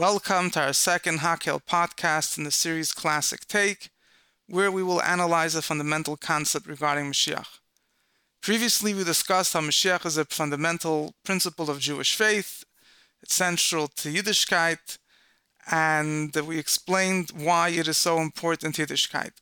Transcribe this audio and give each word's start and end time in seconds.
Welcome 0.00 0.48
to 0.52 0.62
our 0.62 0.72
second 0.72 1.18
Hakhel 1.18 1.60
podcast 1.62 2.38
in 2.38 2.44
the 2.44 2.50
series 2.50 2.90
Classic 2.90 3.46
Take, 3.46 3.90
where 4.48 4.72
we 4.72 4.82
will 4.82 5.02
analyze 5.02 5.54
a 5.54 5.60
fundamental 5.60 6.16
concept 6.16 6.66
regarding 6.66 7.04
Mashiach. 7.04 7.58
Previously, 8.40 8.94
we 8.94 9.04
discussed 9.04 9.52
how 9.52 9.60
Mashiach 9.60 10.06
is 10.06 10.16
a 10.16 10.24
fundamental 10.24 11.12
principle 11.22 11.68
of 11.68 11.80
Jewish 11.80 12.16
faith, 12.16 12.64
it's 13.22 13.34
central 13.34 13.88
to 13.88 14.10
Yiddishkeit, 14.10 14.96
and 15.70 16.34
we 16.34 16.58
explained 16.58 17.32
why 17.36 17.68
it 17.68 17.86
is 17.86 17.98
so 17.98 18.20
important 18.20 18.76
to 18.76 18.86
Yiddishkeit. 18.86 19.32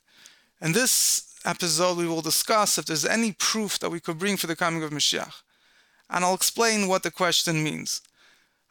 In 0.61 0.73
this 0.73 1.37
episode, 1.45 1.99
we 1.99 2.09
will 2.09 2.21
discuss 2.21 2.79
if 2.79 2.87
there's 2.87 3.07
any 3.07 3.31
proof 3.31 3.79
that 3.79 3.91
we 3.91 4.01
could 4.01 4.19
bring 4.19 4.37
for 4.37 4.49
the 4.49 4.57
coming 4.57 4.83
of 4.83 4.91
Mashiach, 4.91 5.35
and 6.11 6.25
I'll 6.25 6.35
explain 6.35 6.89
what 6.89 7.05
the 7.05 7.13
question 7.13 7.63
means. 7.63 8.01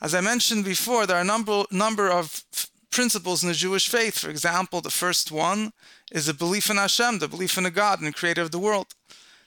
As 0.01 0.13
I 0.13 0.21
mentioned 0.21 0.63
before, 0.63 1.05
there 1.05 1.17
are 1.17 1.21
a 1.21 1.25
number, 1.25 1.63
number 1.71 2.09
of 2.09 2.43
principles 2.91 3.43
in 3.43 3.49
the 3.49 3.55
Jewish 3.55 3.87
faith. 3.89 4.19
For 4.19 4.29
example, 4.29 4.81
the 4.81 4.91
first 4.91 5.31
one 5.31 5.71
is 6.11 6.27
the 6.27 6.33
belief 6.33 6.69
in 6.69 6.77
Hashem, 6.77 7.19
the 7.19 7.27
belief 7.27 7.57
in 7.57 7.65
a 7.65 7.71
God 7.71 8.01
and 8.01 8.15
creator 8.15 8.41
of 8.41 8.51
the 8.51 8.59
world. 8.59 8.87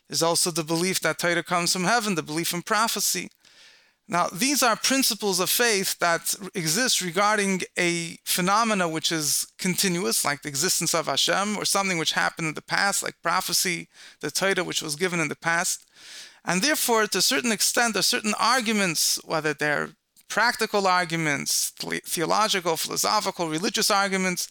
There's 0.08 0.22
also 0.22 0.50
the 0.50 0.64
belief 0.64 1.00
that 1.00 1.18
Torah 1.18 1.44
comes 1.44 1.72
from 1.72 1.84
heaven, 1.84 2.16
the 2.16 2.22
belief 2.22 2.52
in 2.52 2.62
prophecy. 2.62 3.30
Now, 4.08 4.26
these 4.26 4.60
are 4.60 4.74
principles 4.74 5.38
of 5.38 5.48
faith 5.48 5.96
that 6.00 6.34
exist 6.52 7.00
regarding 7.00 7.60
a 7.78 8.18
phenomena 8.24 8.88
which 8.88 9.12
is 9.12 9.46
continuous, 9.56 10.24
like 10.24 10.42
the 10.42 10.48
existence 10.48 10.94
of 10.94 11.06
Hashem, 11.06 11.56
or 11.56 11.64
something 11.64 11.96
which 11.96 12.12
happened 12.12 12.48
in 12.48 12.54
the 12.54 12.62
past, 12.62 13.04
like 13.04 13.22
prophecy, 13.22 13.86
the 14.20 14.32
Torah 14.32 14.64
which 14.64 14.82
was 14.82 14.96
given 14.96 15.20
in 15.20 15.28
the 15.28 15.36
past. 15.36 15.86
And 16.44 16.60
therefore, 16.60 17.06
to 17.06 17.18
a 17.18 17.22
certain 17.22 17.52
extent, 17.52 17.94
there 17.94 18.00
are 18.00 18.02
certain 18.02 18.34
arguments, 18.36 19.20
whether 19.24 19.54
they're 19.54 19.90
practical 20.30 20.86
arguments, 20.86 21.72
theological, 22.04 22.76
philosophical, 22.76 23.48
religious 23.48 23.90
arguments 23.90 24.48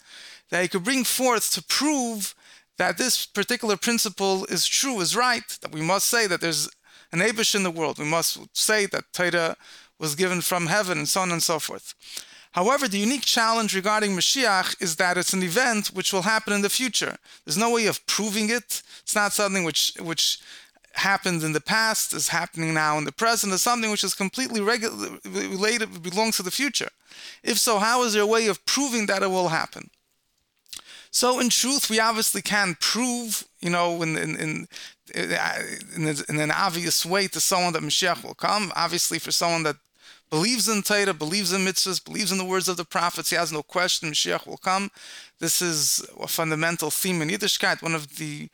that 0.50 0.62
he 0.62 0.68
could 0.68 0.84
bring 0.84 1.04
forth 1.04 1.52
to 1.52 1.64
prove 1.64 2.36
that 2.78 2.98
this 2.98 3.26
particular 3.26 3.78
principle 3.78 4.46
is 4.46 4.68
true, 4.68 5.00
is 5.00 5.16
right, 5.16 5.58
that 5.62 5.72
we 5.72 5.82
must 5.82 6.08
say 6.08 6.28
that 6.28 6.42
there's 6.42 6.70
an 7.12 7.20
Abish 7.20 7.56
in 7.56 7.64
the 7.64 7.72
world. 7.72 7.98
We 7.98 8.06
must 8.06 8.56
say 8.56 8.86
that 8.88 9.12
Torah 9.14 9.56
was 9.98 10.16
given 10.16 10.42
from 10.42 10.68
heaven 10.68 10.98
and 11.00 11.08
so 11.08 11.22
on 11.22 11.32
and 11.32 11.42
so 11.42 11.60
forth. 11.60 11.94
However, 12.54 12.88
the 12.88 12.98
unique 12.98 13.26
challenge 13.26 13.76
regarding 13.76 14.16
Mashiach 14.16 14.82
is 14.82 14.96
that 14.96 15.18
it's 15.18 15.34
an 15.34 15.44
event 15.44 15.88
which 15.88 16.12
will 16.12 16.24
happen 16.24 16.54
in 16.54 16.62
the 16.62 16.70
future. 16.70 17.18
There's 17.46 17.58
no 17.58 17.72
way 17.72 17.86
of 17.86 18.06
proving 18.08 18.50
it. 18.50 18.82
It's 19.02 19.16
not 19.16 19.34
something 19.34 19.64
which 19.64 19.94
which 20.00 20.40
happened 20.94 21.44
in 21.44 21.54
the 21.54 21.62
past, 21.62 22.14
is 22.14 22.30
happening 22.30 22.74
now 22.74 22.98
in 22.98 23.06
the 23.06 23.12
present, 23.12 23.54
is 23.54 23.62
something 23.62 23.92
which 23.92 24.04
is 24.04 24.14
completely 24.14 24.60
regu- 24.60 25.20
related, 25.26 26.02
belongs 26.04 26.38
to 26.38 26.44
the 26.44 26.52
future. 26.52 26.90
If 27.44 27.58
so, 27.58 27.80
how 27.80 28.04
is 28.04 28.14
there 28.14 28.24
a 28.24 28.28
way 28.28 28.48
of 28.48 28.66
proving 28.66 29.06
that 29.08 29.24
it 29.24 29.30
will 29.30 29.50
happen? 29.50 29.90
So, 31.12 31.40
in 31.40 31.50
truth, 31.50 31.90
we 31.90 32.00
obviously 32.00 32.42
can 32.42 32.76
prove, 32.80 33.44
you 33.62 33.70
know, 33.70 34.02
in 34.04 34.16
in 34.16 34.36
in, 34.36 34.68
in, 35.96 36.16
in 36.30 36.40
an 36.40 36.52
obvious 36.52 37.06
way 37.06 37.28
to 37.28 37.40
someone 37.40 37.74
that 37.74 37.82
Mashiach 37.82 38.24
will 38.24 38.36
come. 38.36 38.72
Obviously, 38.76 39.18
for 39.18 39.32
someone 39.32 39.64
that 39.64 39.78
believes 40.30 40.70
in 40.70 40.84
Torah, 40.84 41.14
believes 41.14 41.52
in 41.52 41.66
mitzvahs, 41.66 42.04
believes 42.04 42.32
in 42.32 42.38
the 42.38 42.46
words 42.46 42.68
of 42.68 42.78
the 42.78 42.86
prophets, 42.86 43.32
he 43.32 43.36
has 43.36 43.52
no 43.52 43.64
question 43.64 44.12
Mashiach 44.12 44.46
will 44.46 44.58
come. 44.58 44.92
This 45.40 45.62
is 45.62 46.06
a 46.20 46.28
fundamental 46.28 46.92
theme 46.92 47.22
in 47.22 47.30
Yiddishkeit, 47.30 47.82
one 47.82 47.96
of 47.96 48.18
the 48.18 48.50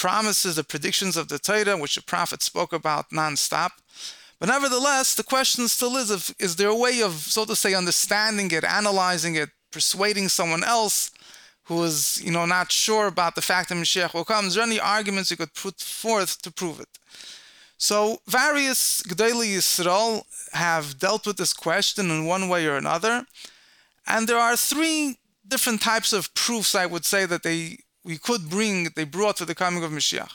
promises, 0.00 0.56
the 0.56 0.64
predictions 0.64 1.16
of 1.16 1.28
the 1.28 1.38
Torah, 1.38 1.76
which 1.76 1.96
the 1.96 2.02
prophet 2.02 2.40
spoke 2.42 2.72
about 2.72 3.10
nonstop. 3.10 3.72
But 4.38 4.48
nevertheless, 4.48 5.14
the 5.14 5.30
question 5.34 5.68
still 5.68 5.96
is: 6.02 6.10
if, 6.10 6.34
is 6.38 6.56
there 6.56 6.74
a 6.76 6.82
way 6.86 7.02
of, 7.02 7.12
so 7.12 7.44
to 7.44 7.54
say, 7.54 7.74
understanding 7.74 8.50
it, 8.50 8.64
analyzing 8.64 9.34
it, 9.42 9.50
persuading 9.70 10.28
someone 10.28 10.64
else 10.64 11.10
who 11.64 11.84
is, 11.84 12.20
you 12.24 12.32
know, 12.32 12.46
not 12.46 12.72
sure 12.72 13.06
about 13.06 13.34
the 13.34 13.48
fact 13.50 13.68
that 13.68 13.80
Mashiach 13.82 14.14
will 14.14 14.24
come? 14.24 14.46
Is 14.46 14.54
there 14.54 14.70
any 14.70 14.80
arguments 14.80 15.30
you 15.30 15.36
could 15.36 15.54
put 15.54 15.78
forth 15.80 16.40
to 16.42 16.50
prove 16.50 16.80
it? 16.80 16.92
So 17.76 17.96
various 18.26 19.02
Gedolei 19.02 19.56
Yisrael 19.56 20.22
have 20.52 20.98
dealt 20.98 21.26
with 21.26 21.36
this 21.36 21.52
question 21.52 22.10
in 22.10 22.24
one 22.24 22.48
way 22.48 22.66
or 22.66 22.76
another, 22.76 23.26
and 24.06 24.26
there 24.26 24.44
are 24.46 24.56
three 24.56 25.18
different 25.46 25.80
types 25.82 26.12
of 26.12 26.32
proofs 26.34 26.74
I 26.74 26.86
would 26.86 27.04
say 27.04 27.26
that 27.26 27.42
they 27.42 27.78
we 28.10 28.18
could 28.18 28.50
bring, 28.50 28.88
they 28.96 29.04
brought 29.04 29.36
to 29.36 29.44
the 29.44 29.54
coming 29.54 29.84
of 29.84 29.92
Mashiach. 29.92 30.34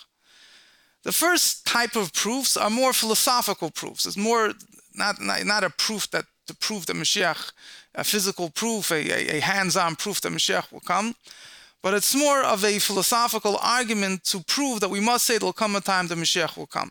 The 1.03 1.12
first 1.12 1.68
type 1.68 1.96
of 1.96 2.13
proofs 2.13 2.58
are 2.58 2.69
more 2.69 2.94
philosophical 2.94 3.69
proofs. 3.69 4.06
It's 4.06 4.18
more 4.18 4.53
not, 4.96 5.22
not, 5.22 5.46
not 5.46 5.63
a 5.63 5.69
proof 5.69 6.09
that 6.12 6.25
to 6.47 6.56
prove 6.56 6.85
that 6.85 6.96
Mashiach, 6.96 7.52
a 7.96 8.03
physical 8.03 8.50
proof, 8.50 8.91
a, 8.91 8.96
a, 8.96 9.38
a 9.38 9.40
hands-on 9.40 9.96
proof 9.96 10.22
that 10.22 10.31
Mashiach 10.31 10.72
will 10.72 10.80
come, 10.80 11.16
but 11.81 11.94
it's 11.94 12.16
more 12.16 12.41
of 12.44 12.64
a 12.64 12.80
philosophical 12.80 13.58
argument 13.62 14.24
to 14.25 14.40
prove 14.41 14.80
that 14.80 14.90
we 14.90 15.00
must 15.00 15.25
say 15.25 15.38
there'll 15.38 15.53
come 15.53 15.75
a 15.75 15.81
time 15.81 16.08
that 16.08 16.18
Mashiach 16.18 16.58
will 16.58 16.68
come. 16.68 16.90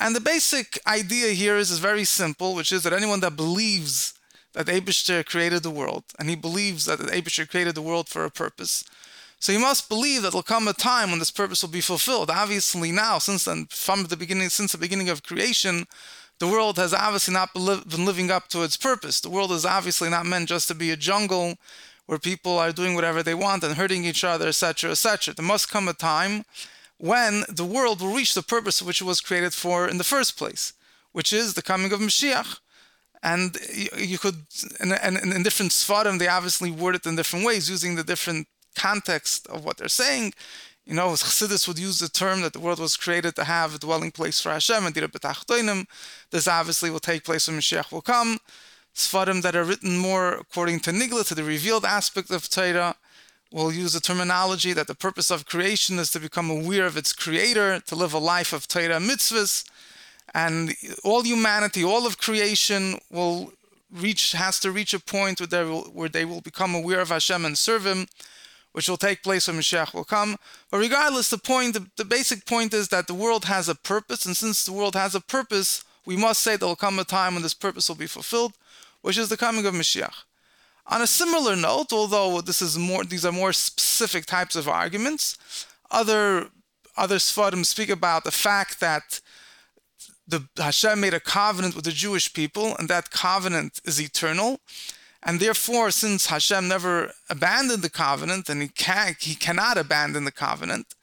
And 0.00 0.16
the 0.16 0.20
basic 0.20 0.78
idea 0.86 1.32
here 1.32 1.56
is, 1.56 1.70
is 1.70 1.78
very 1.78 2.04
simple, 2.04 2.54
which 2.54 2.72
is 2.72 2.82
that 2.82 2.92
anyone 2.92 3.20
that 3.20 3.36
believes 3.36 4.14
that 4.54 4.66
Abishter 4.66 5.24
created 5.24 5.62
the 5.62 5.70
world, 5.70 6.04
and 6.18 6.28
he 6.28 6.36
believes 6.36 6.84
that 6.86 6.98
Abishter 6.98 7.48
created 7.48 7.74
the 7.74 7.82
world 7.82 8.08
for 8.08 8.24
a 8.24 8.30
purpose, 8.30 8.84
so 9.42 9.50
you 9.50 9.58
must 9.58 9.88
believe 9.88 10.22
that 10.22 10.30
there'll 10.30 10.44
come 10.44 10.68
a 10.68 10.72
time 10.72 11.10
when 11.10 11.18
this 11.18 11.32
purpose 11.32 11.62
will 11.62 11.68
be 11.68 11.80
fulfilled. 11.80 12.30
Obviously, 12.30 12.92
now, 12.92 13.18
since 13.18 13.44
then, 13.44 13.66
from 13.70 14.04
the 14.04 14.16
beginning, 14.16 14.48
since 14.50 14.70
the 14.70 14.78
beginning 14.78 15.08
of 15.08 15.24
creation, 15.24 15.88
the 16.38 16.46
world 16.46 16.76
has 16.76 16.94
obviously 16.94 17.34
not 17.34 17.52
been 17.52 18.04
living 18.04 18.30
up 18.30 18.46
to 18.50 18.62
its 18.62 18.76
purpose. 18.76 19.18
The 19.18 19.30
world 19.30 19.50
is 19.50 19.66
obviously 19.66 20.08
not 20.08 20.26
meant 20.26 20.48
just 20.48 20.68
to 20.68 20.76
be 20.76 20.92
a 20.92 20.96
jungle 20.96 21.56
where 22.06 22.20
people 22.20 22.56
are 22.56 22.70
doing 22.70 22.94
whatever 22.94 23.20
they 23.20 23.34
want 23.34 23.64
and 23.64 23.74
hurting 23.74 24.04
each 24.04 24.22
other, 24.22 24.46
etc., 24.46 24.92
etc. 24.92 25.34
There 25.34 25.44
must 25.44 25.68
come 25.68 25.88
a 25.88 25.92
time 25.92 26.44
when 26.98 27.42
the 27.48 27.64
world 27.64 28.00
will 28.00 28.14
reach 28.14 28.34
the 28.34 28.42
purpose 28.42 28.80
which 28.80 29.00
it 29.00 29.06
was 29.06 29.20
created 29.20 29.54
for 29.54 29.88
in 29.88 29.98
the 29.98 30.04
first 30.04 30.38
place, 30.38 30.72
which 31.10 31.32
is 31.32 31.54
the 31.54 31.62
coming 31.62 31.92
of 31.92 31.98
Mashiach. 31.98 32.60
And 33.24 33.56
you 33.98 34.18
could, 34.18 34.36
and, 34.78 34.92
in 35.18 35.42
different 35.42 35.72
Sfarim, 35.72 36.20
they 36.20 36.28
obviously 36.28 36.70
word 36.70 36.94
it 36.94 37.06
in 37.06 37.16
different 37.16 37.44
ways, 37.44 37.68
using 37.68 37.96
the 37.96 38.04
different 38.04 38.46
context 38.74 39.46
of 39.48 39.64
what 39.64 39.76
they're 39.76 39.88
saying. 39.88 40.34
You 40.84 40.94
know, 40.94 41.10
Chassidus 41.10 41.68
would 41.68 41.78
use 41.78 42.00
the 42.00 42.08
term 42.08 42.42
that 42.42 42.52
the 42.52 42.60
world 42.60 42.80
was 42.80 42.96
created 42.96 43.36
to 43.36 43.44
have 43.44 43.74
a 43.74 43.78
dwelling 43.78 44.10
place 44.10 44.40
for 44.40 44.50
Hashem 44.50 44.84
and 44.84 44.94
Dira 44.94 45.08
This 46.30 46.48
obviously 46.48 46.90
will 46.90 47.00
take 47.00 47.24
place 47.24 47.46
when 47.46 47.58
Mashiach 47.58 47.92
will 47.92 48.02
come. 48.02 48.38
Sfarim 48.94 49.42
that 49.42 49.56
are 49.56 49.64
written 49.64 49.96
more 49.96 50.34
according 50.34 50.80
to 50.80 50.90
Nigla, 50.90 51.26
to 51.28 51.34
the 51.34 51.44
revealed 51.44 51.84
aspect 51.84 52.30
of 52.30 52.48
Torah, 52.48 52.96
will 53.52 53.72
use 53.72 53.92
the 53.92 54.00
terminology 54.00 54.72
that 54.72 54.86
the 54.86 54.94
purpose 54.94 55.30
of 55.30 55.46
creation 55.46 55.98
is 55.98 56.10
to 56.10 56.20
become 56.20 56.50
aware 56.50 56.86
of 56.86 56.96
its 56.96 57.12
creator, 57.12 57.80
to 57.80 57.94
live 57.94 58.12
a 58.12 58.18
life 58.18 58.52
of 58.52 58.66
Torah 58.66 58.98
mitzvahs, 58.98 59.64
and 60.34 60.74
all 61.04 61.22
humanity, 61.22 61.84
all 61.84 62.06
of 62.06 62.18
creation 62.18 62.98
will 63.10 63.52
reach, 63.92 64.32
has 64.32 64.58
to 64.60 64.70
reach 64.70 64.94
a 64.94 65.00
point 65.00 65.40
where 65.40 65.46
they 65.46 65.64
will, 65.64 65.82
where 65.84 66.08
they 66.08 66.24
will 66.24 66.40
become 66.40 66.74
aware 66.74 67.00
of 67.00 67.10
Hashem 67.10 67.44
and 67.44 67.56
serve 67.56 67.86
Him 67.86 68.08
which 68.72 68.88
will 68.88 68.96
take 68.96 69.22
place 69.22 69.48
when 69.48 69.58
Mashiach 69.58 69.94
will 69.94 70.04
come. 70.04 70.36
But 70.70 70.78
regardless, 70.78 71.30
the 71.30 71.38
point, 71.38 71.74
the, 71.74 71.86
the, 71.96 72.04
basic 72.04 72.46
point 72.46 72.74
is 72.74 72.88
that 72.88 73.06
the 73.06 73.14
world 73.14 73.44
has 73.44 73.68
a 73.68 73.74
purpose, 73.74 74.26
and 74.26 74.36
since 74.36 74.64
the 74.64 74.72
world 74.72 74.94
has 74.94 75.14
a 75.14 75.20
purpose, 75.20 75.84
we 76.04 76.16
must 76.16 76.42
say 76.42 76.56
there 76.56 76.68
will 76.68 76.76
come 76.76 76.98
a 76.98 77.04
time 77.04 77.34
when 77.34 77.42
this 77.42 77.54
purpose 77.54 77.88
will 77.88 77.96
be 77.96 78.06
fulfilled, 78.06 78.54
which 79.02 79.18
is 79.18 79.28
the 79.28 79.36
coming 79.36 79.66
of 79.66 79.74
Mashiach. 79.74 80.24
On 80.86 81.00
a 81.00 81.06
similar 81.06 81.54
note, 81.54 81.92
although 81.92 82.40
this 82.40 82.60
is 82.60 82.76
more, 82.76 83.04
these 83.04 83.24
are 83.24 83.32
more 83.32 83.52
specific 83.52 84.26
types 84.26 84.56
of 84.56 84.68
arguments, 84.68 85.38
other 85.90 86.48
other 86.96 87.16
Sfarim 87.16 87.64
speak 87.64 87.88
about 87.88 88.24
the 88.24 88.30
fact 88.30 88.80
that 88.80 89.20
the 90.26 90.48
Hashem 90.56 91.00
made 91.00 91.14
a 91.14 91.20
covenant 91.20 91.74
with 91.74 91.84
the 91.84 91.92
Jewish 91.92 92.32
people, 92.32 92.76
and 92.78 92.88
that 92.88 93.10
covenant 93.10 93.80
is 93.84 94.00
eternal. 94.00 94.60
And 95.22 95.38
therefore, 95.38 95.90
since 95.92 96.26
Hashem 96.26 96.66
never 96.66 97.12
abandoned 97.30 97.82
the 97.82 97.90
covenant, 97.90 98.48
and 98.48 98.60
he, 98.60 98.68
can, 98.68 99.14
he 99.20 99.34
cannot 99.34 99.78
abandon 99.78 100.24
the 100.24 100.32
covenant, 100.32 100.94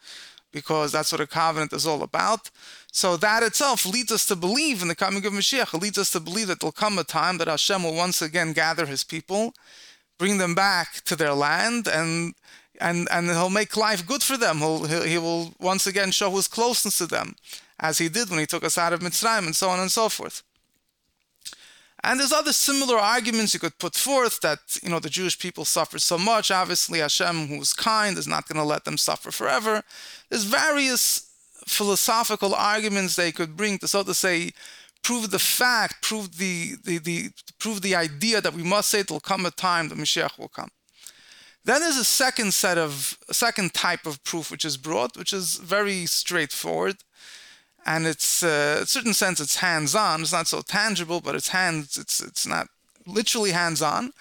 because 0.52 0.92
that's 0.92 1.12
what 1.12 1.22
a 1.22 1.28
covenant 1.28 1.72
is 1.74 1.88
all 1.88 2.04
about. 2.04 2.50
So 2.92 3.16
that 3.18 3.44
itself 3.44 3.86
leads 3.86 4.12
us 4.12 4.26
to 4.26 4.36
believe 4.36 4.82
in 4.82 4.88
the 4.88 4.96
coming 4.96 5.26
of 5.26 5.32
Mashiach. 5.32 5.74
It 5.74 5.82
leads 5.82 5.98
us 5.98 6.12
to 6.12 6.20
believe 6.20 6.48
that 6.48 6.60
there'll 6.60 6.72
come 6.72 6.98
a 6.98 7.04
time 7.04 7.38
that 7.38 7.48
Hashem 7.48 7.84
will 7.84 7.96
once 7.96 8.22
again 8.22 8.54
gather 8.54 8.86
his 8.88 9.04
people, 9.04 9.54
bring 10.18 10.38
them 10.38 10.56
back 10.56 11.02
to 11.06 11.16
their 11.16 11.34
land, 11.34 11.88
and 11.88 12.34
and 12.82 13.08
and 13.12 13.28
he'll 13.28 13.50
make 13.50 13.78
life 13.78 14.06
good 14.06 14.24
for 14.24 14.38
them. 14.38 14.58
He'll, 14.58 14.86
he 14.86 15.18
will 15.18 15.54
once 15.60 15.86
again 15.86 16.12
show 16.12 16.32
his 16.32 16.48
closeness 16.48 16.98
to 16.98 17.08
them, 17.08 17.36
as 17.80 18.00
he 18.00 18.10
did 18.10 18.30
when 18.30 18.40
he 18.40 18.46
took 18.46 18.64
us 18.64 18.78
out 18.78 18.92
of 18.92 19.02
Mitzrayim, 19.02 19.46
and 19.46 19.56
so 19.56 19.70
on 19.70 19.80
and 19.80 19.92
so 19.92 20.10
forth. 20.10 20.44
And 22.04 22.20
there's 22.20 22.32
other 22.32 22.54
similar 22.54 22.98
arguments 22.98 23.54
you 23.54 23.60
could 23.60 23.78
put 23.78 23.96
forth 23.96 24.40
that, 24.42 24.60
you 24.82 24.90
know, 24.90 25.00
the 25.00 25.10
Jewish 25.10 25.38
people 25.38 25.66
suffered 25.66 26.02
so 26.02 26.18
much. 26.18 26.50
Obviously, 26.50 27.00
Hashem, 27.00 27.48
who 27.48 27.62
is 27.62 27.74
kind, 27.74 28.18
is 28.18 28.28
not 28.28 28.48
going 28.48 28.58
to 28.58 28.64
let 28.64 28.86
them 28.86 28.98
suffer 28.98 29.32
forever. 29.32 29.84
There's 30.30 30.46
various 30.46 31.30
philosophical 31.68 32.56
arguments 32.56 33.16
they 33.16 33.32
could 33.32 33.58
bring 33.58 33.78
to, 33.80 33.88
so 33.88 34.04
to 34.04 34.14
say, 34.14 34.52
prove 35.04 35.32
the 35.32 35.40
fact, 35.40 36.02
prove 36.02 36.38
the, 36.38 36.76
the, 36.84 37.00
the, 37.00 37.30
prove 37.60 37.82
the 37.82 37.96
idea 37.96 38.40
that 38.42 38.54
we 38.54 38.64
must 38.64 38.90
say 38.90 39.02
it 39.02 39.12
will 39.12 39.20
come 39.20 39.46
a 39.46 39.52
time 39.52 39.90
the 39.90 39.96
Mashiach 39.96 40.38
will 40.40 40.48
come. 40.48 40.70
Then 41.66 41.82
there's 41.82 41.98
a 41.98 42.06
second 42.06 42.54
set 42.54 42.78
of, 42.78 43.18
a 43.28 43.34
second 43.34 43.74
type 43.74 44.06
of 44.06 44.24
proof 44.24 44.50
which 44.50 44.66
is 44.66 44.78
brought, 44.78 45.18
which 45.18 45.34
is 45.34 45.58
very 45.58 46.06
straightforward. 46.06 46.98
And 47.86 48.06
it's, 48.06 48.44
uh, 48.44 48.82
a 48.84 48.86
certain 48.86 49.14
sense, 49.14 49.40
it's 49.40 49.58
hands-on. 49.58 50.22
It's 50.22 50.34
not 50.34 50.48
so 50.48 50.62
tangible, 50.62 51.22
but 51.22 51.36
it's 51.36 51.50
hands, 51.50 51.98
it's, 51.98 52.22
it's 52.22 52.46
not 52.46 52.68
literally 53.06 53.52
hands-on. 53.52 54.12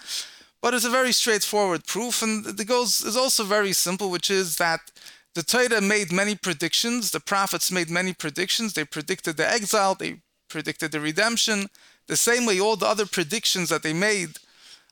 But 0.61 0.75
it's 0.75 0.85
a 0.85 0.91
very 0.91 1.13
straightforward 1.13 1.87
proof, 1.87 2.23
and 2.23 2.45
the 2.45 2.65
goes 2.65 3.01
is 3.01 3.17
also 3.17 3.45
very 3.45 3.73
simple, 3.73 4.11
which 4.11 4.31
is 4.31 4.57
that 4.57 4.81
the 5.35 5.43
Torah 5.45 5.81
made 5.81 6.11
many 6.11 6.35
predictions. 6.35 7.13
The 7.13 7.21
prophets 7.21 7.71
made 7.71 7.91
many 7.91 8.13
predictions. 8.13 8.73
They 8.73 8.85
predicted 8.85 9.37
the 9.37 9.49
exile. 9.49 9.95
They 9.95 10.17
predicted 10.49 10.91
the 10.91 11.01
redemption. 11.01 11.69
The 12.09 12.17
same 12.17 12.45
way 12.45 12.59
all 12.59 12.75
the 12.75 12.87
other 12.87 13.07
predictions 13.07 13.69
that 13.69 13.85
they 13.85 13.93
made, 13.93 14.39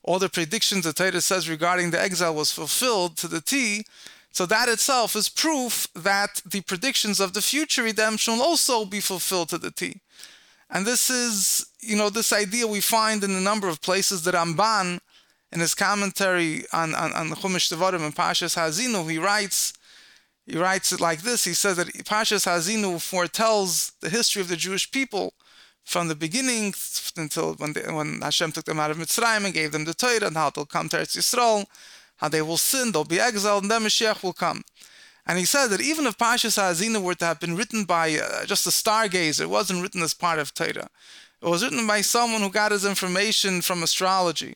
all 0.04 0.20
the 0.20 0.28
predictions 0.28 0.84
the 0.84 0.92
Torah 0.92 1.20
says 1.20 1.48
regarding 1.48 1.90
the 1.90 2.00
exile 2.00 2.34
was 2.34 2.52
fulfilled 2.52 3.16
to 3.16 3.28
the 3.28 3.40
T. 3.40 3.84
So 4.36 4.44
that 4.44 4.68
itself 4.68 5.16
is 5.16 5.30
proof 5.30 5.88
that 5.94 6.42
the 6.44 6.60
predictions 6.60 7.20
of 7.20 7.32
the 7.32 7.40
future 7.40 7.82
redemption 7.82 8.34
will 8.34 8.42
also 8.42 8.84
be 8.84 9.00
fulfilled 9.00 9.48
to 9.48 9.56
the 9.56 9.70
T. 9.70 10.02
And 10.68 10.84
this 10.84 11.08
is, 11.08 11.64
you 11.80 11.96
know, 11.96 12.10
this 12.10 12.34
idea 12.34 12.66
we 12.66 12.82
find 12.82 13.24
in 13.24 13.30
a 13.30 13.40
number 13.40 13.66
of 13.66 13.80
places. 13.80 14.24
The 14.24 14.32
Ramban, 14.32 15.00
in 15.52 15.60
his 15.60 15.74
commentary 15.74 16.64
on, 16.70 16.94
on, 16.94 17.14
on 17.14 17.30
Chumash 17.30 17.72
Devarim 17.72 18.04
and 18.04 18.14
Parshas 18.14 18.58
Haazinu, 18.58 19.10
he 19.10 19.16
writes, 19.16 19.72
he 20.44 20.58
writes 20.58 20.92
it 20.92 21.00
like 21.00 21.22
this. 21.22 21.44
He 21.44 21.54
says 21.54 21.78
that 21.78 21.86
Parshas 22.04 22.44
Haazinu 22.44 23.00
foretells 23.00 23.92
the 24.02 24.10
history 24.10 24.42
of 24.42 24.48
the 24.48 24.56
Jewish 24.56 24.90
people 24.90 25.32
from 25.82 26.08
the 26.08 26.14
beginning 26.14 26.74
until 27.16 27.54
when, 27.54 27.72
they, 27.72 27.90
when 27.90 28.20
Hashem 28.20 28.52
took 28.52 28.66
them 28.66 28.80
out 28.80 28.90
of 28.90 28.98
Mitzrayim 28.98 29.46
and 29.46 29.54
gave 29.54 29.72
them 29.72 29.86
the 29.86 29.94
Torah 29.94 30.26
and 30.26 30.36
how 30.36 30.50
they'll 30.50 30.66
come 30.66 30.90
to 30.90 30.98
Eretz 30.98 31.16
Yisrael, 31.16 31.64
how 32.16 32.28
they 32.28 32.42
will 32.42 32.56
sin, 32.56 32.92
they'll 32.92 33.04
be 33.04 33.20
exiled, 33.20 33.64
and 33.64 33.70
then 33.70 33.82
Mashiach 33.82 34.22
will 34.22 34.32
come. 34.32 34.62
And 35.26 35.38
he 35.38 35.44
said 35.44 35.68
that 35.68 35.80
even 35.80 36.06
if 36.06 36.16
Parshas 36.16 36.56
Haazinu 36.56 37.02
were 37.02 37.16
to 37.16 37.24
have 37.24 37.40
been 37.40 37.56
written 37.56 37.84
by 37.84 38.14
uh, 38.14 38.44
just 38.46 38.66
a 38.66 38.70
stargazer, 38.70 39.42
it 39.42 39.50
wasn't 39.50 39.82
written 39.82 40.02
as 40.02 40.14
part 40.14 40.38
of 40.38 40.54
Torah. 40.54 40.88
It 41.42 41.48
was 41.48 41.64
written 41.64 41.86
by 41.86 42.00
someone 42.00 42.42
who 42.42 42.50
got 42.50 42.72
his 42.72 42.84
information 42.84 43.60
from 43.60 43.82
astrology. 43.82 44.54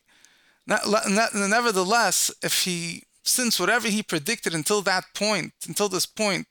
Nevertheless, 0.66 2.30
if 2.42 2.62
he, 2.64 3.02
since 3.24 3.58
whatever 3.58 3.88
he 3.88 4.02
predicted 4.02 4.54
until 4.54 4.80
that 4.82 5.04
point, 5.14 5.52
until 5.66 5.88
this 5.88 6.06
point, 6.06 6.46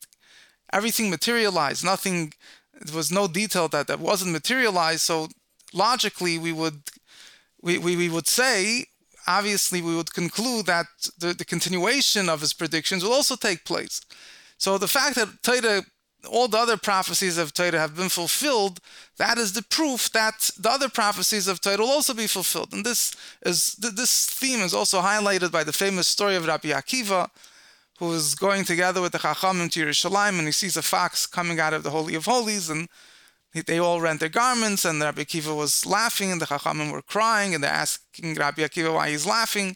everything 0.73 1.09
materialized, 1.09 1.83
nothing 1.83 2.33
there 2.81 2.95
was 2.95 3.11
no 3.11 3.27
detail 3.27 3.67
that 3.69 3.87
that 3.87 3.99
wasn't 3.99 4.31
materialized. 4.31 5.01
So 5.01 5.27
logically, 5.73 6.37
we 6.37 6.53
would 6.53 6.81
we, 7.61 7.77
we, 7.77 7.97
we 7.97 8.09
would 8.09 8.27
say 8.27 8.85
obviously 9.37 9.79
we 9.81 9.95
would 9.95 10.11
conclude 10.13 10.65
that 10.65 10.87
the, 11.19 11.33
the 11.33 11.45
continuation 11.45 12.27
of 12.29 12.41
his 12.41 12.53
predictions 12.53 13.03
will 13.03 13.13
also 13.13 13.35
take 13.35 13.63
place. 13.63 14.01
So 14.57 14.77
the 14.77 14.87
fact 14.87 15.15
that 15.15 15.29
Torah, 15.43 15.83
all 16.27 16.47
the 16.47 16.57
other 16.57 16.77
prophecies 16.77 17.37
of 17.37 17.53
Torah 17.53 17.79
have 17.79 17.95
been 17.95 18.09
fulfilled, 18.09 18.79
that 19.17 19.37
is 19.37 19.53
the 19.53 19.61
proof 19.61 20.11
that 20.11 20.49
the 20.57 20.69
other 20.69 20.89
prophecies 20.89 21.47
of 21.47 21.61
Torah 21.61 21.77
will 21.77 21.95
also 21.97 22.13
be 22.13 22.27
fulfilled. 22.27 22.73
And 22.73 22.83
this 22.83 23.15
is 23.45 23.59
this 23.73 24.13
theme 24.41 24.61
is 24.61 24.73
also 24.73 24.99
highlighted 24.99 25.51
by 25.51 25.63
the 25.63 25.79
famous 25.85 26.07
story 26.07 26.35
of 26.35 26.47
Rabbi 26.47 26.69
Akiva, 26.69 27.29
who 27.99 28.11
is 28.13 28.35
going 28.35 28.63
together 28.65 29.01
with 29.01 29.11
the 29.11 29.19
Chachamim 29.19 29.69
to 29.71 29.85
Yerushalayim, 29.85 30.39
and 30.39 30.47
he 30.47 30.51
sees 30.51 30.75
a 30.77 30.81
fox 30.81 31.27
coming 31.27 31.59
out 31.59 31.73
of 31.73 31.83
the 31.83 31.91
Holy 31.91 32.15
of 32.15 32.25
Holies, 32.25 32.69
and 32.69 32.89
they 33.53 33.79
all 33.79 34.01
rent 34.01 34.19
their 34.19 34.29
garments, 34.29 34.85
and 34.85 35.01
Rabbi 35.01 35.23
Akiva 35.23 35.55
was 35.55 35.85
laughing, 35.85 36.31
and 36.31 36.39
the 36.39 36.45
Chachamim 36.45 36.91
were 36.91 37.01
crying, 37.01 37.55
and 37.55 37.63
they're 37.63 37.71
asking 37.71 38.35
Rabbi 38.35 38.61
Akiva 38.61 38.93
why 38.93 39.09
he's 39.09 39.25
laughing, 39.25 39.75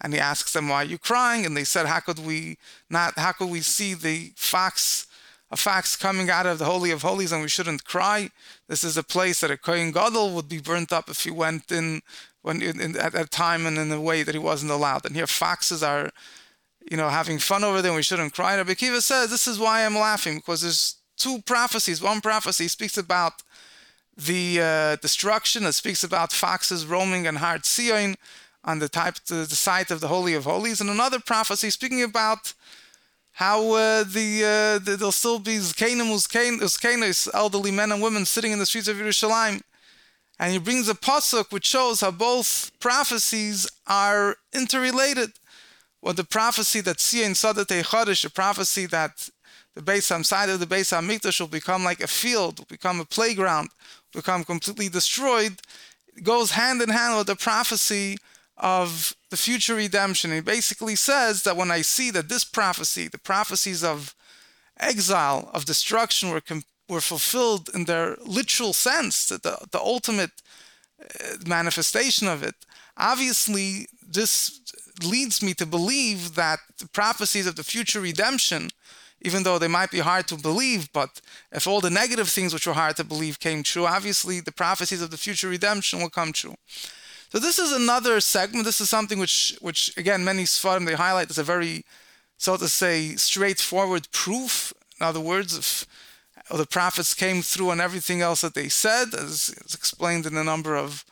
and 0.00 0.14
he 0.14 0.20
asks 0.20 0.52
them 0.52 0.68
why 0.68 0.82
are 0.82 0.84
you 0.84 0.98
crying, 0.98 1.44
and 1.44 1.56
they 1.56 1.64
said, 1.64 1.86
how 1.86 2.00
could 2.00 2.24
we 2.24 2.58
not? 2.88 3.18
How 3.18 3.32
could 3.32 3.50
we 3.50 3.60
see 3.60 3.94
the 3.94 4.32
fox? 4.36 5.06
A 5.50 5.56
fox 5.56 5.96
coming 5.96 6.28
out 6.28 6.44
of 6.44 6.58
the 6.58 6.66
Holy 6.66 6.90
of 6.90 7.00
Holies, 7.00 7.32
and 7.32 7.40
we 7.40 7.48
shouldn't 7.48 7.86
cry. 7.86 8.28
This 8.68 8.84
is 8.84 8.98
a 8.98 9.02
place 9.02 9.40
that 9.40 9.50
a 9.50 9.56
Kohen 9.56 9.92
Gadol 9.92 10.34
would 10.34 10.46
be 10.46 10.60
burnt 10.60 10.92
up 10.92 11.08
if 11.08 11.24
he 11.24 11.30
went 11.30 11.72
in 11.72 12.02
when 12.42 12.60
in, 12.60 12.94
at 12.98 13.14
a 13.14 13.24
time 13.24 13.64
and 13.64 13.78
in 13.78 13.90
a 13.90 13.98
way 13.98 14.22
that 14.22 14.34
he 14.34 14.38
wasn't 14.38 14.70
allowed. 14.70 15.06
And 15.06 15.16
here, 15.16 15.26
foxes 15.26 15.82
are 15.82 16.10
you 16.90 16.96
know, 16.96 17.08
having 17.08 17.38
fun 17.38 17.64
over 17.64 17.82
there. 17.82 17.90
And 17.90 17.96
we 17.96 18.02
shouldn't 18.02 18.34
cry. 18.34 18.56
Rabbi 18.56 18.72
Akiva 18.72 19.00
says 19.00 19.30
this 19.30 19.46
is 19.46 19.58
why 19.58 19.84
I'm 19.84 19.94
laughing 19.94 20.36
because 20.36 20.62
there's 20.62 20.96
two 21.18 21.42
prophecies. 21.42 22.00
One 22.00 22.20
prophecy 22.20 22.68
speaks 22.68 22.96
about 22.96 23.42
the 24.16 24.60
uh, 24.60 24.96
destruction. 24.96 25.64
It 25.64 25.72
speaks 25.72 26.02
about 26.04 26.32
foxes 26.32 26.86
roaming 26.86 27.26
in 27.26 27.36
Har 27.36 27.58
Tzion 27.58 28.16
on 28.64 28.78
the 28.78 28.88
type 28.88 29.16
the, 29.26 29.46
the 29.46 29.54
site 29.54 29.90
of 29.90 30.00
the 30.00 30.08
Holy 30.08 30.34
of 30.34 30.44
Holies, 30.44 30.80
and 30.80 30.90
another 30.90 31.20
prophecy 31.20 31.70
speaking 31.70 32.02
about 32.02 32.54
how 33.32 33.72
uh, 33.72 34.02
the, 34.02 34.42
uh, 34.42 34.84
the, 34.84 34.96
there'll 34.96 35.12
still 35.12 35.38
be 35.38 35.58
Zkanim 35.58 36.10
Uzkanis, 36.10 37.28
elderly 37.32 37.70
men 37.70 37.92
and 37.92 38.02
women 38.02 38.24
sitting 38.24 38.50
in 38.50 38.58
the 38.58 38.66
streets 38.66 38.88
of 38.88 38.96
Yerushalayim. 38.96 39.62
And 40.40 40.52
he 40.52 40.58
brings 40.58 40.88
a 40.88 40.94
pasuk 40.94 41.52
which 41.52 41.64
shows 41.64 42.00
how 42.00 42.10
both 42.10 42.72
prophecies 42.80 43.68
are 43.86 44.36
interrelated 44.52 45.30
or 46.02 46.14
the 46.14 46.24
prophecy 46.24 46.80
that 46.80 46.98
Sion 46.98 47.32
Sadate 47.32 47.84
Chodesh, 47.84 48.22
the 48.22 48.30
prophecy 48.30 48.86
that 48.86 49.28
the 49.78 49.82
base 49.82 50.06
side 50.06 50.48
of 50.48 50.58
the 50.58 50.66
Beis 50.66 50.90
Hamikdash 50.90 51.38
will 51.38 51.46
become 51.46 51.84
like 51.84 52.00
a 52.00 52.08
field, 52.08 52.58
will 52.58 52.66
become 52.68 52.98
a 52.98 53.04
playground, 53.04 53.68
become 54.12 54.42
completely 54.42 54.88
destroyed, 54.88 55.62
It 56.16 56.24
goes 56.24 56.50
hand 56.50 56.82
in 56.82 56.88
hand 56.88 57.16
with 57.16 57.28
the 57.28 57.36
prophecy 57.36 58.18
of 58.56 59.14
the 59.30 59.36
future 59.36 59.76
redemption. 59.76 60.32
He 60.32 60.40
basically 60.40 60.96
says 60.96 61.44
that 61.44 61.56
when 61.56 61.70
I 61.70 61.82
see 61.82 62.10
that 62.10 62.28
this 62.28 62.42
prophecy, 62.42 63.06
the 63.06 63.18
prophecies 63.18 63.84
of 63.84 64.16
exile, 64.80 65.48
of 65.54 65.64
destruction, 65.64 66.30
were 66.30 66.40
com- 66.40 66.64
were 66.88 67.00
fulfilled 67.00 67.70
in 67.72 67.84
their 67.84 68.16
literal 68.26 68.72
sense, 68.72 69.28
that 69.28 69.44
the, 69.44 69.54
the 69.70 69.78
ultimate 69.78 70.42
uh, 71.00 71.36
manifestation 71.46 72.26
of 72.26 72.42
it. 72.42 72.56
Obviously, 72.96 73.86
this 74.02 74.60
leads 75.04 75.40
me 75.40 75.54
to 75.54 75.66
believe 75.66 76.34
that 76.34 76.58
the 76.78 76.88
prophecies 76.88 77.46
of 77.46 77.54
the 77.54 77.62
future 77.62 78.00
redemption, 78.00 78.70
even 79.20 79.42
though 79.42 79.58
they 79.58 79.68
might 79.68 79.90
be 79.90 79.98
hard 79.98 80.28
to 80.28 80.36
believe, 80.36 80.92
but 80.92 81.20
if 81.52 81.66
all 81.66 81.80
the 81.80 81.90
negative 81.90 82.28
things 82.28 82.54
which 82.54 82.66
were 82.66 82.72
hard 82.72 82.96
to 82.96 83.04
believe 83.04 83.40
came 83.40 83.62
true, 83.62 83.86
obviously 83.86 84.40
the 84.40 84.52
prophecies 84.52 85.02
of 85.02 85.10
the 85.10 85.16
future 85.16 85.48
redemption 85.48 86.00
will 86.00 86.10
come 86.10 86.32
true. 86.32 86.54
So 87.30 87.38
this 87.38 87.58
is 87.58 87.72
another 87.72 88.20
segment. 88.20 88.64
This 88.64 88.80
is 88.80 88.88
something 88.88 89.18
which, 89.18 89.56
which 89.60 89.92
again, 89.96 90.24
many 90.24 90.44
Sfarim 90.44 90.86
they 90.86 90.94
highlight 90.94 91.30
as 91.30 91.38
a 91.38 91.42
very, 91.42 91.84
so 92.38 92.56
to 92.56 92.68
say, 92.68 93.16
straightforward 93.16 94.08
proof. 94.12 94.72
In 94.98 95.06
other 95.06 95.20
words, 95.20 95.58
if 95.58 95.86
the 96.50 96.66
prophets 96.66 97.12
came 97.12 97.42
through 97.42 97.70
on 97.70 97.80
everything 97.80 98.22
else 98.22 98.40
that 98.40 98.54
they 98.54 98.68
said, 98.68 99.14
as, 99.14 99.54
as 99.64 99.74
explained 99.74 100.24
in 100.24 100.36
a 100.36 100.44
number 100.44 100.76
of 100.76 101.04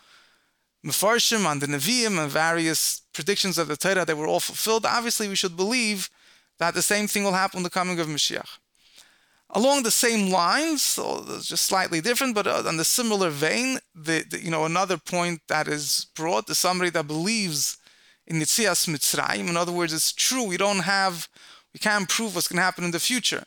Mefarshim, 0.85 1.45
on 1.45 1.59
the 1.59 1.67
Nevi'im, 1.67 2.19
and 2.19 2.31
various 2.31 3.03
predictions 3.13 3.59
of 3.59 3.69
the 3.69 3.77
Torah, 3.77 4.05
they 4.05 4.15
were 4.15 4.27
all 4.27 4.41
fulfilled. 4.41 4.87
Obviously, 4.87 5.29
we 5.29 5.35
should 5.35 5.57
believe 5.57 6.09
that 6.59 6.75
the 6.75 6.83
same 6.83 7.07
thing 7.07 7.25
will 7.25 7.33
happen 7.33 7.59
in 7.59 7.63
the 7.63 7.71
coming 7.71 7.99
of 8.01 8.07
Mashiach. 8.07 8.59
Along 9.51 9.85
the 9.85 9.91
same 9.91 10.31
lines, 10.31 10.83
so 10.83 11.25
just 11.41 11.65
slightly 11.67 12.01
different, 12.01 12.35
but 12.35 12.47
uh, 12.47 12.65
on 12.67 12.77
the 12.77 12.85
similar 12.85 13.31
vein, 13.31 13.79
the, 13.95 14.25
the, 14.29 14.43
you 14.43 14.51
know 14.51 14.65
another 14.65 14.99
point 14.99 15.41
that 15.49 15.69
is 15.69 16.07
brought 16.17 16.51
is 16.51 16.59
somebody 16.59 16.91
that 16.91 17.07
believes 17.07 17.79
in 18.27 18.41
Yetzias 18.41 18.89
Mitzrayim. 18.89 19.49
In 19.49 19.57
other 19.57 19.73
words, 19.73 19.93
it's 19.93 20.13
true. 20.13 20.45
We 20.45 20.57
don't 20.57 20.81
have, 20.81 21.29
we 21.73 21.79
can't 21.79 22.09
prove 22.09 22.35
what's 22.35 22.49
going 22.49 22.59
to 22.59 22.65
happen 22.65 22.85
in 22.85 22.91
the 22.91 22.99
future, 22.99 23.45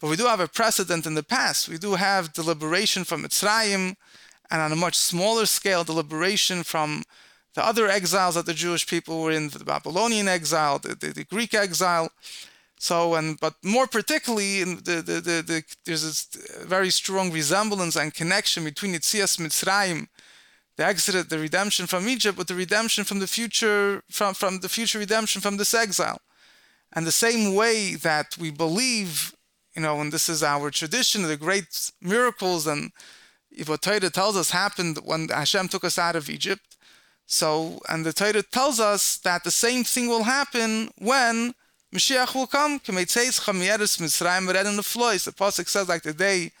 but 0.00 0.10
we 0.10 0.16
do 0.16 0.24
have 0.24 0.40
a 0.40 0.48
precedent 0.48 1.06
in 1.06 1.14
the 1.14 1.22
past. 1.22 1.68
We 1.68 1.78
do 1.78 1.94
have 1.94 2.32
the 2.32 2.42
liberation 2.42 3.04
from 3.04 3.22
Mitzrayim 3.22 3.94
and 4.50 4.60
on 4.60 4.72
a 4.72 4.76
much 4.76 4.96
smaller 4.96 5.46
scale, 5.46 5.84
the 5.84 5.92
liberation 5.92 6.64
from 6.64 7.04
the 7.56 7.66
other 7.66 7.88
exiles 7.88 8.34
that 8.34 8.44
the 8.44 8.52
Jewish 8.52 8.86
people 8.86 9.22
were 9.22 9.30
in, 9.30 9.48
the 9.48 9.64
Babylonian 9.64 10.28
exile, 10.28 10.78
the, 10.78 10.94
the, 10.94 11.08
the 11.08 11.24
Greek 11.24 11.54
exile. 11.54 12.10
So, 12.78 13.14
and 13.14 13.40
but 13.40 13.54
more 13.64 13.86
particularly, 13.86 14.60
in 14.60 14.76
the, 14.76 15.00
the, 15.00 15.20
the, 15.28 15.42
the, 15.42 15.62
there's 15.86 16.28
a 16.60 16.66
very 16.66 16.90
strong 16.90 17.32
resemblance 17.32 17.96
and 17.96 18.12
connection 18.12 18.62
between 18.64 18.92
Yetzias 18.92 19.40
Mitzrayim, 19.40 20.08
the 20.76 20.84
exodus, 20.84 21.24
the 21.28 21.38
redemption 21.38 21.86
from 21.86 22.06
Egypt, 22.06 22.36
with 22.36 22.48
the 22.48 22.54
redemption 22.54 23.04
from 23.04 23.20
the 23.20 23.26
future, 23.26 24.02
from, 24.10 24.34
from 24.34 24.60
the 24.60 24.68
future 24.68 24.98
redemption 24.98 25.40
from 25.40 25.56
this 25.56 25.72
exile. 25.72 26.20
And 26.92 27.06
the 27.06 27.12
same 27.12 27.54
way 27.54 27.94
that 27.94 28.36
we 28.38 28.50
believe, 28.50 29.34
you 29.74 29.80
know, 29.80 29.98
and 30.02 30.12
this 30.12 30.28
is 30.28 30.42
our 30.42 30.70
tradition, 30.70 31.22
the 31.22 31.38
great 31.38 31.90
miracles 32.02 32.66
and 32.66 32.92
what 33.66 33.80
Torah 33.80 34.10
tells 34.10 34.36
us 34.36 34.50
happened 34.50 34.98
when 35.02 35.28
Hashem 35.28 35.68
took 35.68 35.84
us 35.84 35.98
out 35.98 36.16
of 36.16 36.28
Egypt. 36.28 36.75
So, 37.26 37.80
and 37.88 38.06
the 38.06 38.12
Torah 38.12 38.42
tells 38.42 38.78
us 38.78 39.18
that 39.18 39.42
the 39.42 39.50
same 39.50 39.82
thing 39.82 40.08
will 40.08 40.22
happen 40.22 40.90
when 40.98 41.54
Mashiach 41.92 42.34
will 42.34 42.46
come. 42.46 42.80
The 42.84 42.92
Pasuk 45.32 45.68
says 45.68 45.88
like 45.88 46.02
the 46.02 46.14
day 46.14 46.52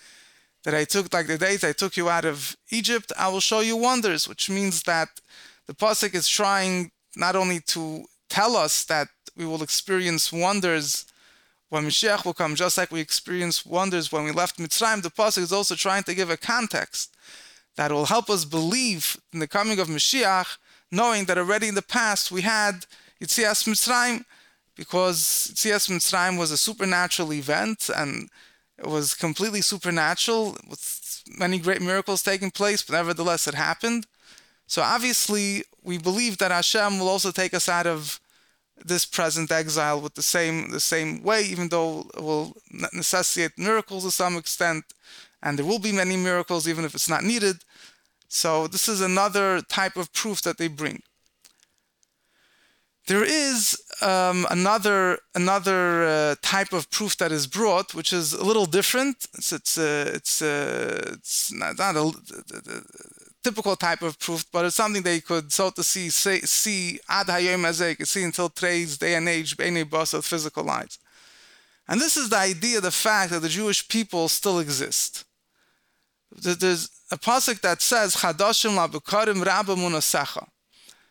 that 0.64 0.74
I 0.74 0.84
took, 0.84 1.14
like 1.14 1.28
the 1.28 1.38
days 1.38 1.62
I 1.62 1.72
took 1.72 1.96
you 1.96 2.10
out 2.10 2.24
of 2.24 2.56
Egypt, 2.70 3.12
I 3.16 3.28
will 3.28 3.40
show 3.40 3.60
you 3.60 3.76
wonders, 3.76 4.28
which 4.28 4.50
means 4.50 4.82
that 4.82 5.08
the 5.68 5.74
pasuk 5.74 6.12
is 6.14 6.26
trying 6.28 6.90
not 7.14 7.36
only 7.36 7.60
to 7.68 8.04
tell 8.28 8.56
us 8.56 8.84
that 8.84 9.06
we 9.36 9.46
will 9.46 9.62
experience 9.62 10.32
wonders 10.32 11.06
when 11.68 11.84
Mashiach 11.84 12.24
will 12.24 12.34
come, 12.34 12.56
just 12.56 12.78
like 12.78 12.90
we 12.90 13.00
experienced 13.00 13.64
wonders 13.64 14.10
when 14.10 14.24
we 14.24 14.32
left 14.32 14.58
Mitzrayim. 14.58 15.02
The 15.02 15.10
pasuk 15.10 15.42
is 15.42 15.52
also 15.52 15.76
trying 15.76 16.02
to 16.04 16.14
give 16.14 16.30
a 16.30 16.36
context 16.36 17.14
that 17.76 17.92
will 17.92 18.06
help 18.06 18.30
us 18.30 18.44
believe 18.44 19.16
in 19.32 19.38
the 19.38 19.48
coming 19.48 19.78
of 19.78 19.88
Mashiach, 19.88 20.58
knowing 20.90 21.24
that 21.26 21.38
already 21.38 21.68
in 21.68 21.74
the 21.74 21.82
past 21.82 22.32
we 22.32 22.42
had 22.42 22.86
Yetzias 23.20 23.66
Mitzrayim, 23.66 24.24
because 24.76 25.50
Yetzias 25.54 25.90
Mitzrayim 25.90 26.38
was 26.38 26.50
a 26.50 26.56
supernatural 26.56 27.32
event 27.32 27.90
and 27.94 28.28
it 28.78 28.86
was 28.86 29.14
completely 29.14 29.62
supernatural 29.62 30.56
with 30.68 31.22
many 31.38 31.58
great 31.58 31.80
miracles 31.80 32.22
taking 32.22 32.50
place, 32.50 32.82
but 32.82 32.94
nevertheless 32.94 33.48
it 33.48 33.54
happened. 33.54 34.06
So 34.66 34.82
obviously, 34.82 35.64
we 35.82 35.98
believe 35.98 36.38
that 36.38 36.50
Hashem 36.50 36.98
will 36.98 37.08
also 37.08 37.30
take 37.30 37.54
us 37.54 37.68
out 37.68 37.86
of 37.86 38.20
this 38.84 39.06
present 39.06 39.50
exile 39.50 40.00
with 40.00 40.14
the 40.14 40.22
same 40.22 40.70
the 40.70 40.80
same 40.80 41.22
way, 41.22 41.42
even 41.44 41.68
though 41.68 42.06
it 42.14 42.22
will 42.22 42.54
necessitate 42.92 43.52
miracles 43.56 44.04
to 44.04 44.10
some 44.10 44.36
extent, 44.36 44.84
and 45.42 45.58
there 45.58 45.64
will 45.64 45.78
be 45.78 45.92
many 45.92 46.16
miracles 46.16 46.68
even 46.68 46.84
if 46.84 46.94
it's 46.94 47.08
not 47.08 47.24
needed. 47.24 47.56
So 48.36 48.66
this 48.66 48.86
is 48.86 49.00
another 49.00 49.62
type 49.62 49.96
of 49.96 50.12
proof 50.12 50.42
that 50.42 50.58
they 50.58 50.68
bring. 50.68 51.00
There 53.06 53.24
is 53.24 53.80
um, 54.02 54.46
another 54.50 55.18
another 55.34 56.04
uh, 56.04 56.34
type 56.42 56.72
of 56.74 56.90
proof 56.90 57.16
that 57.16 57.32
is 57.32 57.46
brought, 57.46 57.94
which 57.94 58.12
is 58.12 58.34
a 58.34 58.44
little 58.44 58.66
different. 58.66 59.16
It's 59.38 59.52
it's 59.52 59.78
uh, 59.78 60.10
it's, 60.14 60.42
uh, 60.42 61.14
it's 61.14 61.50
not, 61.52 61.78
not 61.78 61.96
a, 61.96 62.00
a, 62.00 62.80
typical 63.42 63.76
type 63.76 64.02
of 64.02 64.18
proof, 64.18 64.44
but 64.52 64.64
it's 64.66 64.76
something 64.76 65.02
they 65.02 65.20
could 65.20 65.50
so 65.52 65.70
to 65.70 65.82
see 65.82 66.10
say, 66.10 66.40
see 66.40 66.98
ad 67.08 67.28
hayom 67.28 67.96
could 67.96 68.08
see 68.08 68.24
until 68.24 68.48
today's 68.50 68.98
day 68.98 69.14
and 69.14 69.28
age 69.28 69.56
any 69.60 69.84
bus 69.84 70.12
of 70.12 70.26
physical 70.26 70.68
eyes. 70.68 70.98
And 71.88 72.00
this 72.00 72.16
is 72.16 72.28
the 72.28 72.38
idea, 72.38 72.80
the 72.80 72.90
fact 72.90 73.30
that 73.30 73.40
the 73.40 73.48
Jewish 73.48 73.86
people 73.88 74.28
still 74.28 74.58
exist. 74.58 75.25
There's 76.42 76.90
a 77.10 77.16
pasuk 77.16 77.60
that 77.62 77.80
says 77.80 78.16
Chadashim 78.16 78.76
labukarim 78.76 79.44
rabba 79.44 79.74
munasecha. 79.74 80.46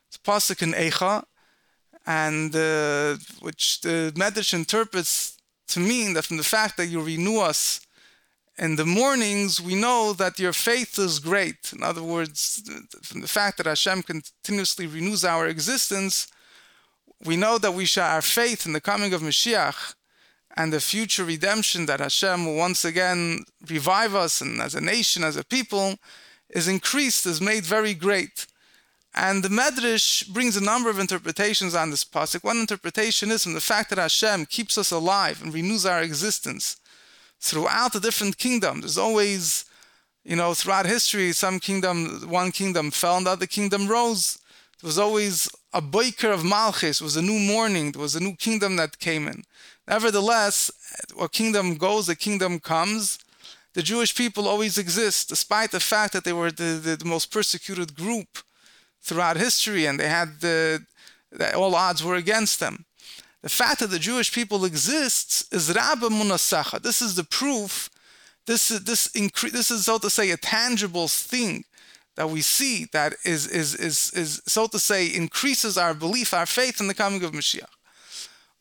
It's 0.07 0.17
a 0.17 0.19
pasuk 0.19 0.61
in 0.61 0.73
Eicha 0.73 1.23
and 2.05 2.55
uh, 2.55 3.17
which 3.39 3.81
the 3.81 4.11
Medrash 4.15 4.53
interprets 4.53 5.37
to 5.69 5.79
mean 5.79 6.13
that 6.13 6.25
from 6.25 6.37
the 6.37 6.43
fact 6.43 6.77
that 6.77 6.87
you 6.87 7.01
renew 7.01 7.39
us 7.39 7.81
in 8.57 8.75
the 8.75 8.85
mornings, 8.85 9.59
we 9.59 9.75
know 9.75 10.13
that 10.13 10.39
your 10.39 10.53
faith 10.53 10.97
is 10.99 11.19
great. 11.19 11.73
In 11.75 11.83
other 11.83 12.03
words, 12.03 12.61
from 13.01 13.21
the 13.21 13.27
fact 13.27 13.57
that 13.57 13.65
Hashem 13.65 14.03
continuously 14.03 14.87
renews 14.87 15.25
our 15.25 15.47
existence, 15.47 16.27
we 17.25 17.35
know 17.35 17.57
that 17.57 17.73
we 17.73 17.85
shall 17.85 18.09
our 18.09 18.21
faith 18.21 18.65
in 18.65 18.73
the 18.73 18.81
coming 18.81 19.13
of 19.13 19.21
Mashiach 19.21 19.95
and 20.57 20.71
the 20.71 20.79
future 20.79 21.25
redemption 21.25 21.85
that 21.85 21.99
Hashem 21.99 22.45
will 22.45 22.55
once 22.55 22.85
again 22.85 23.45
revive 23.69 24.15
us 24.15 24.41
and 24.41 24.61
as 24.61 24.75
a 24.75 24.81
nation, 24.81 25.23
as 25.23 25.35
a 25.35 25.43
people, 25.43 25.95
is 26.49 26.67
increased, 26.67 27.25
is 27.25 27.41
made 27.41 27.65
very 27.65 27.93
great. 27.93 28.45
And 29.13 29.43
the 29.43 29.49
Medrash 29.49 30.27
brings 30.29 30.57
a 30.57 30.63
number 30.63 30.89
of 30.89 30.99
interpretations 30.99 31.73
on 31.73 31.89
this 31.89 32.03
pasuk. 32.03 32.43
One 32.43 32.57
interpretation 32.57 33.31
is 33.31 33.43
from 33.43 33.53
the 33.53 33.61
fact 33.61 33.89
that 33.89 33.97
Hashem 33.97 34.45
keeps 34.47 34.77
us 34.77 34.91
alive 34.91 35.41
and 35.41 35.53
renews 35.53 35.85
our 35.85 36.01
existence 36.01 36.77
throughout 37.39 37.93
the 37.93 37.99
different 37.99 38.37
kingdoms. 38.37 38.81
There's 38.81 38.97
always, 38.97 39.65
you 40.23 40.35
know, 40.35 40.53
throughout 40.53 40.85
history, 40.85 41.31
some 41.31 41.59
kingdom, 41.59 42.29
one 42.29 42.51
kingdom 42.51 42.91
fell 42.91 43.17
and 43.17 43.25
the 43.25 43.31
other 43.31 43.45
kingdom 43.45 43.87
rose. 43.87 44.37
There 44.81 44.87
was 44.87 44.99
always 44.99 45.49
a 45.73 45.81
boiker 45.81 46.31
of 46.31 46.43
Malchus, 46.43 46.99
it 46.99 47.03
was 47.03 47.17
a 47.17 47.21
new 47.21 47.39
morning, 47.39 47.91
there 47.91 48.01
was 48.01 48.15
a 48.15 48.23
new 48.23 48.35
kingdom 48.35 48.75
that 48.75 48.99
came 48.99 49.27
in. 49.27 49.43
Nevertheless, 49.87 50.71
a 51.19 51.29
kingdom 51.29 51.75
goes, 51.75 52.09
a 52.09 52.15
kingdom 52.15 52.59
comes. 52.59 53.19
The 53.73 53.83
Jewish 53.83 54.15
people 54.15 54.47
always 54.47 54.77
exist, 54.77 55.29
despite 55.29 55.71
the 55.71 55.79
fact 55.79 56.13
that 56.13 56.23
they 56.23 56.33
were 56.33 56.51
the, 56.51 56.79
the, 56.81 56.95
the 56.95 57.05
most 57.05 57.31
persecuted 57.31 57.95
group 57.95 58.39
throughout 59.01 59.37
history, 59.37 59.85
and 59.85 59.99
they 59.99 60.07
had 60.07 60.39
the, 60.39 60.85
all 61.55 61.75
odds 61.75 62.03
were 62.03 62.15
against 62.15 62.59
them. 62.59 62.85
The 63.43 63.49
fact 63.49 63.81
that 63.81 63.91
the 63.91 63.99
Jewish 63.99 64.33
people 64.33 64.65
exists 64.65 65.47
is 65.51 65.71
Rabba 65.71 66.09
Munasacha. 66.09 66.81
This 66.81 67.01
is 67.01 67.15
the 67.15 67.23
proof. 67.23 67.91
This 68.47 68.71
is 68.71 68.83
this 68.85 69.07
incre- 69.09 69.51
This 69.51 69.69
is 69.69 69.85
so 69.85 69.99
to 69.99 70.09
say 70.09 70.31
a 70.31 70.37
tangible 70.37 71.07
thing 71.07 71.63
that 72.15 72.29
we 72.29 72.41
see 72.41 72.85
that 72.91 73.13
is 73.23 73.45
is 73.47 73.75
is 73.75 74.11
is 74.15 74.41
so 74.47 74.65
to 74.67 74.79
say 74.79 75.05
increases 75.05 75.77
our 75.77 75.93
belief, 75.93 76.33
our 76.33 76.47
faith 76.47 76.79
in 76.79 76.87
the 76.87 76.95
coming 76.95 77.23
of 77.23 77.33
Mashiach. 77.33 77.74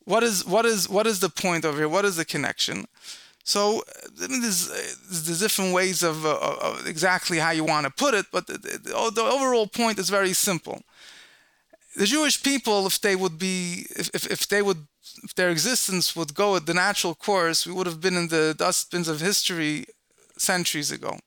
What 0.05 0.23
is 0.23 0.45
what 0.45 0.65
is 0.65 0.87
what 0.87 1.07
is 1.07 1.19
the 1.19 1.29
point 1.29 1.65
over 1.65 1.77
here? 1.77 1.89
What 1.89 2.05
is 2.05 2.15
the 2.15 2.25
connection? 2.25 2.85
So 3.43 3.83
I 4.23 4.27
mean, 4.27 4.41
there's, 4.41 4.67
there's 5.07 5.39
different 5.39 5.73
ways 5.73 6.01
of, 6.01 6.25
of, 6.25 6.87
exactly 6.87 7.37
how 7.37 7.51
you 7.51 7.63
want 7.63 7.85
to 7.85 7.91
put 7.91 8.15
it, 8.15 8.25
but 8.31 8.47
the, 8.47 8.57
the, 8.57 9.11
the, 9.13 9.21
overall 9.21 9.67
point 9.67 9.99
is 9.99 10.09
very 10.09 10.33
simple. 10.33 10.81
The 11.95 12.07
Jewish 12.07 12.41
people, 12.41 12.87
if 12.87 12.99
they 12.99 13.15
would 13.15 13.37
be, 13.37 13.85
if, 13.91 14.09
if, 14.15 14.31
if 14.31 14.47
they 14.47 14.63
would, 14.63 14.87
if 15.23 15.35
their 15.35 15.51
existence 15.51 16.15
would 16.15 16.33
go 16.33 16.55
at 16.55 16.65
the 16.65 16.73
natural 16.73 17.13
course, 17.13 17.67
we 17.67 17.73
would 17.73 17.85
have 17.85 18.01
been 18.01 18.17
in 18.17 18.29
the 18.29 18.55
dustbins 18.57 19.07
of 19.07 19.21
history 19.21 19.85
centuries 20.37 20.91
ago. 20.91 21.19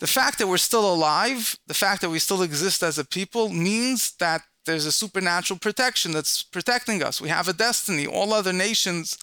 The 0.00 0.08
fact 0.08 0.38
that 0.38 0.48
we're 0.48 0.56
still 0.56 0.92
alive, 0.92 1.56
the 1.68 1.74
fact 1.74 2.00
that 2.00 2.10
we 2.10 2.18
still 2.18 2.42
exist 2.42 2.82
as 2.82 2.98
a 2.98 3.04
people, 3.04 3.48
means 3.48 4.12
that 4.16 4.42
there's 4.66 4.86
a 4.86 4.92
supernatural 4.92 5.58
protection 5.58 6.12
that's 6.12 6.42
protecting 6.42 7.02
us. 7.02 7.20
We 7.20 7.28
have 7.28 7.48
a 7.48 7.52
destiny. 7.52 8.06
All 8.06 8.32
other 8.32 8.52
nations 8.52 9.16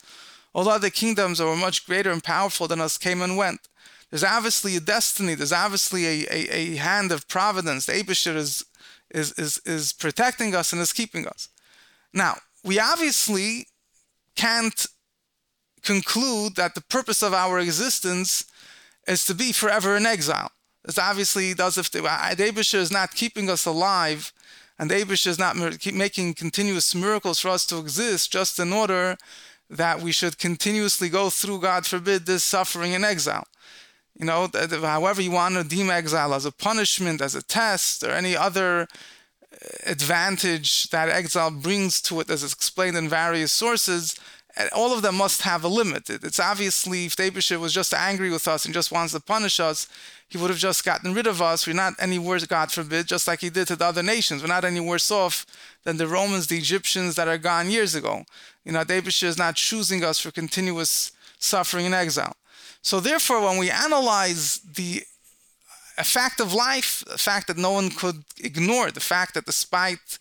all 0.58 0.70
other 0.70 0.89
kingdoms 0.89 1.38
that 1.38 1.46
were 1.46 1.56
much 1.56 1.86
greater 1.86 2.12
and 2.12 2.24
powerful 2.24 2.67
than 2.67 2.82
us 2.82 2.98
came 2.98 3.22
and 3.22 3.38
went. 3.38 3.67
There's 4.10 4.24
obviously 4.24 4.75
a 4.75 4.79
destiny, 4.79 5.36
there's 5.36 5.53
obviously 5.53 6.06
a, 6.08 6.25
a, 6.32 6.50
a 6.51 6.75
hand 6.77 7.12
of 7.12 7.27
providence. 7.27 7.86
The 7.86 7.94
Abishter 7.94 8.36
is, 8.36 8.65
is, 9.12 9.34
is, 9.34 9.62
is 9.65 9.94
protecting 9.94 10.56
us 10.56 10.74
and 10.74 10.82
is 10.82 10.94
keeping 10.94 11.27
us. 11.27 11.50
Now, 12.12 12.38
we 12.63 12.79
obviously 12.79 13.67
can't 14.36 14.88
conclude 15.84 16.56
that 16.56 16.74
the 16.74 16.82
purpose 16.82 17.22
of 17.22 17.36
our 17.36 17.60
existence 17.60 18.46
is 19.08 19.25
to 19.25 19.36
be 19.36 19.51
forever 19.51 19.96
in 19.96 20.08
exile. 20.08 20.50
This 20.86 20.98
obviously 20.98 21.53
does 21.53 21.77
if 21.77 21.91
the 21.91 22.00
Abishter 22.00 22.79
is 22.79 22.91
not 22.91 23.13
keeping 23.13 23.48
us 23.48 23.67
alive 23.67 24.34
and 24.79 24.89
the 24.89 24.96
Abishter 24.96 25.27
is 25.27 25.39
not 25.39 25.55
making 25.55 26.34
continuous 26.36 26.93
miracles 26.93 27.39
for 27.39 27.50
us 27.50 27.65
to 27.67 27.79
exist 27.79 28.31
just 28.31 28.60
in 28.60 28.72
order 28.72 29.17
that 29.69 30.01
we 30.01 30.12
should 30.12 30.38
continuously 30.38 31.10
go 31.10 31.29
through, 31.29 31.62
God 31.62 31.86
forbid, 31.86 32.25
this 32.25 32.43
suffering 32.43 32.93
and 32.93 33.03
exile. 33.03 33.46
You 34.19 34.25
know, 34.25 34.50
however 34.81 35.22
you 35.22 35.31
want 35.31 35.55
to 35.55 35.63
deem 35.63 35.89
exile 35.89 36.34
as 36.34 36.46
a 36.46 36.51
punishment, 36.51 37.22
as 37.22 37.36
a 37.36 37.43
test, 37.43 38.03
or 38.03 38.12
any 38.12 38.36
other 38.36 38.81
uh, 38.81 39.55
advantage 39.86 40.89
that 40.89 41.10
exile 41.10 41.51
brings 41.51 42.01
to 42.03 42.19
it, 42.22 42.29
as 42.29 42.43
it's 42.43 42.53
explained 42.53 42.98
in 42.98 43.10
various 43.10 43.51
sources, 43.51 44.15
all 44.75 44.93
of 44.93 45.01
them 45.01 45.15
must 45.15 45.41
have 45.43 45.63
a 45.63 45.67
limit. 45.67 46.10
It's 46.10 46.39
obviously 46.39 47.05
if 47.05 47.15
Abishter 47.15 47.60
was 47.60 47.74
just 47.74 47.93
angry 47.93 48.31
with 48.31 48.48
us 48.48 48.65
and 48.65 48.74
just 48.74 48.91
wants 48.91 49.13
to 49.13 49.19
punish 49.19 49.60
us, 49.60 49.88
he 50.29 50.38
would 50.38 50.50
have 50.50 50.60
just 50.60 50.84
gotten 50.84 51.13
rid 51.13 51.25
of 51.25 51.41
us. 51.41 51.65
We're 51.65 51.74
not 51.74 51.93
any 52.00 52.19
worse, 52.19 52.46
God 52.46 52.72
forbid, 52.72 53.07
just 53.07 53.27
like 53.27 53.39
he 53.39 53.50
did 53.50 53.67
to 53.67 53.75
the 53.75 53.86
other 53.86 54.03
nations. 54.03 54.41
We're 54.41 54.50
not 54.50 54.65
any 54.65 54.79
worse 54.81 55.10
off 55.10 55.46
than 55.84 55.98
the 55.98 56.07
Romans, 56.07 56.48
the 56.48 56.57
Egyptians 56.57 57.15
that 57.15 57.27
are 57.27 57.38
gone 57.38 57.69
years 57.69 57.96
ago. 57.96 58.25
You 58.65 58.74
know, 58.74 58.84
Abishir 58.84 59.24
is 59.24 59.38
not 59.38 59.55
choosing 59.55 60.03
us 60.03 60.19
for 60.19 60.31
continuous 60.31 61.13
suffering 61.39 61.86
and 61.86 61.96
exile. 61.96 62.36
So 62.81 63.00
therefore, 63.00 63.41
when 63.41 63.57
we 63.57 63.72
analyze 63.72 64.60
the 64.60 65.03
fact 66.03 66.39
of 66.41 66.53
life, 66.53 67.03
the 67.07 67.17
fact 67.17 67.48
that 67.48 67.57
no 67.57 67.72
one 67.72 67.89
could 67.89 68.24
ignore, 68.43 68.91
the 68.91 69.00
fact 69.00 69.34
that 69.34 69.46
despite 69.46 70.17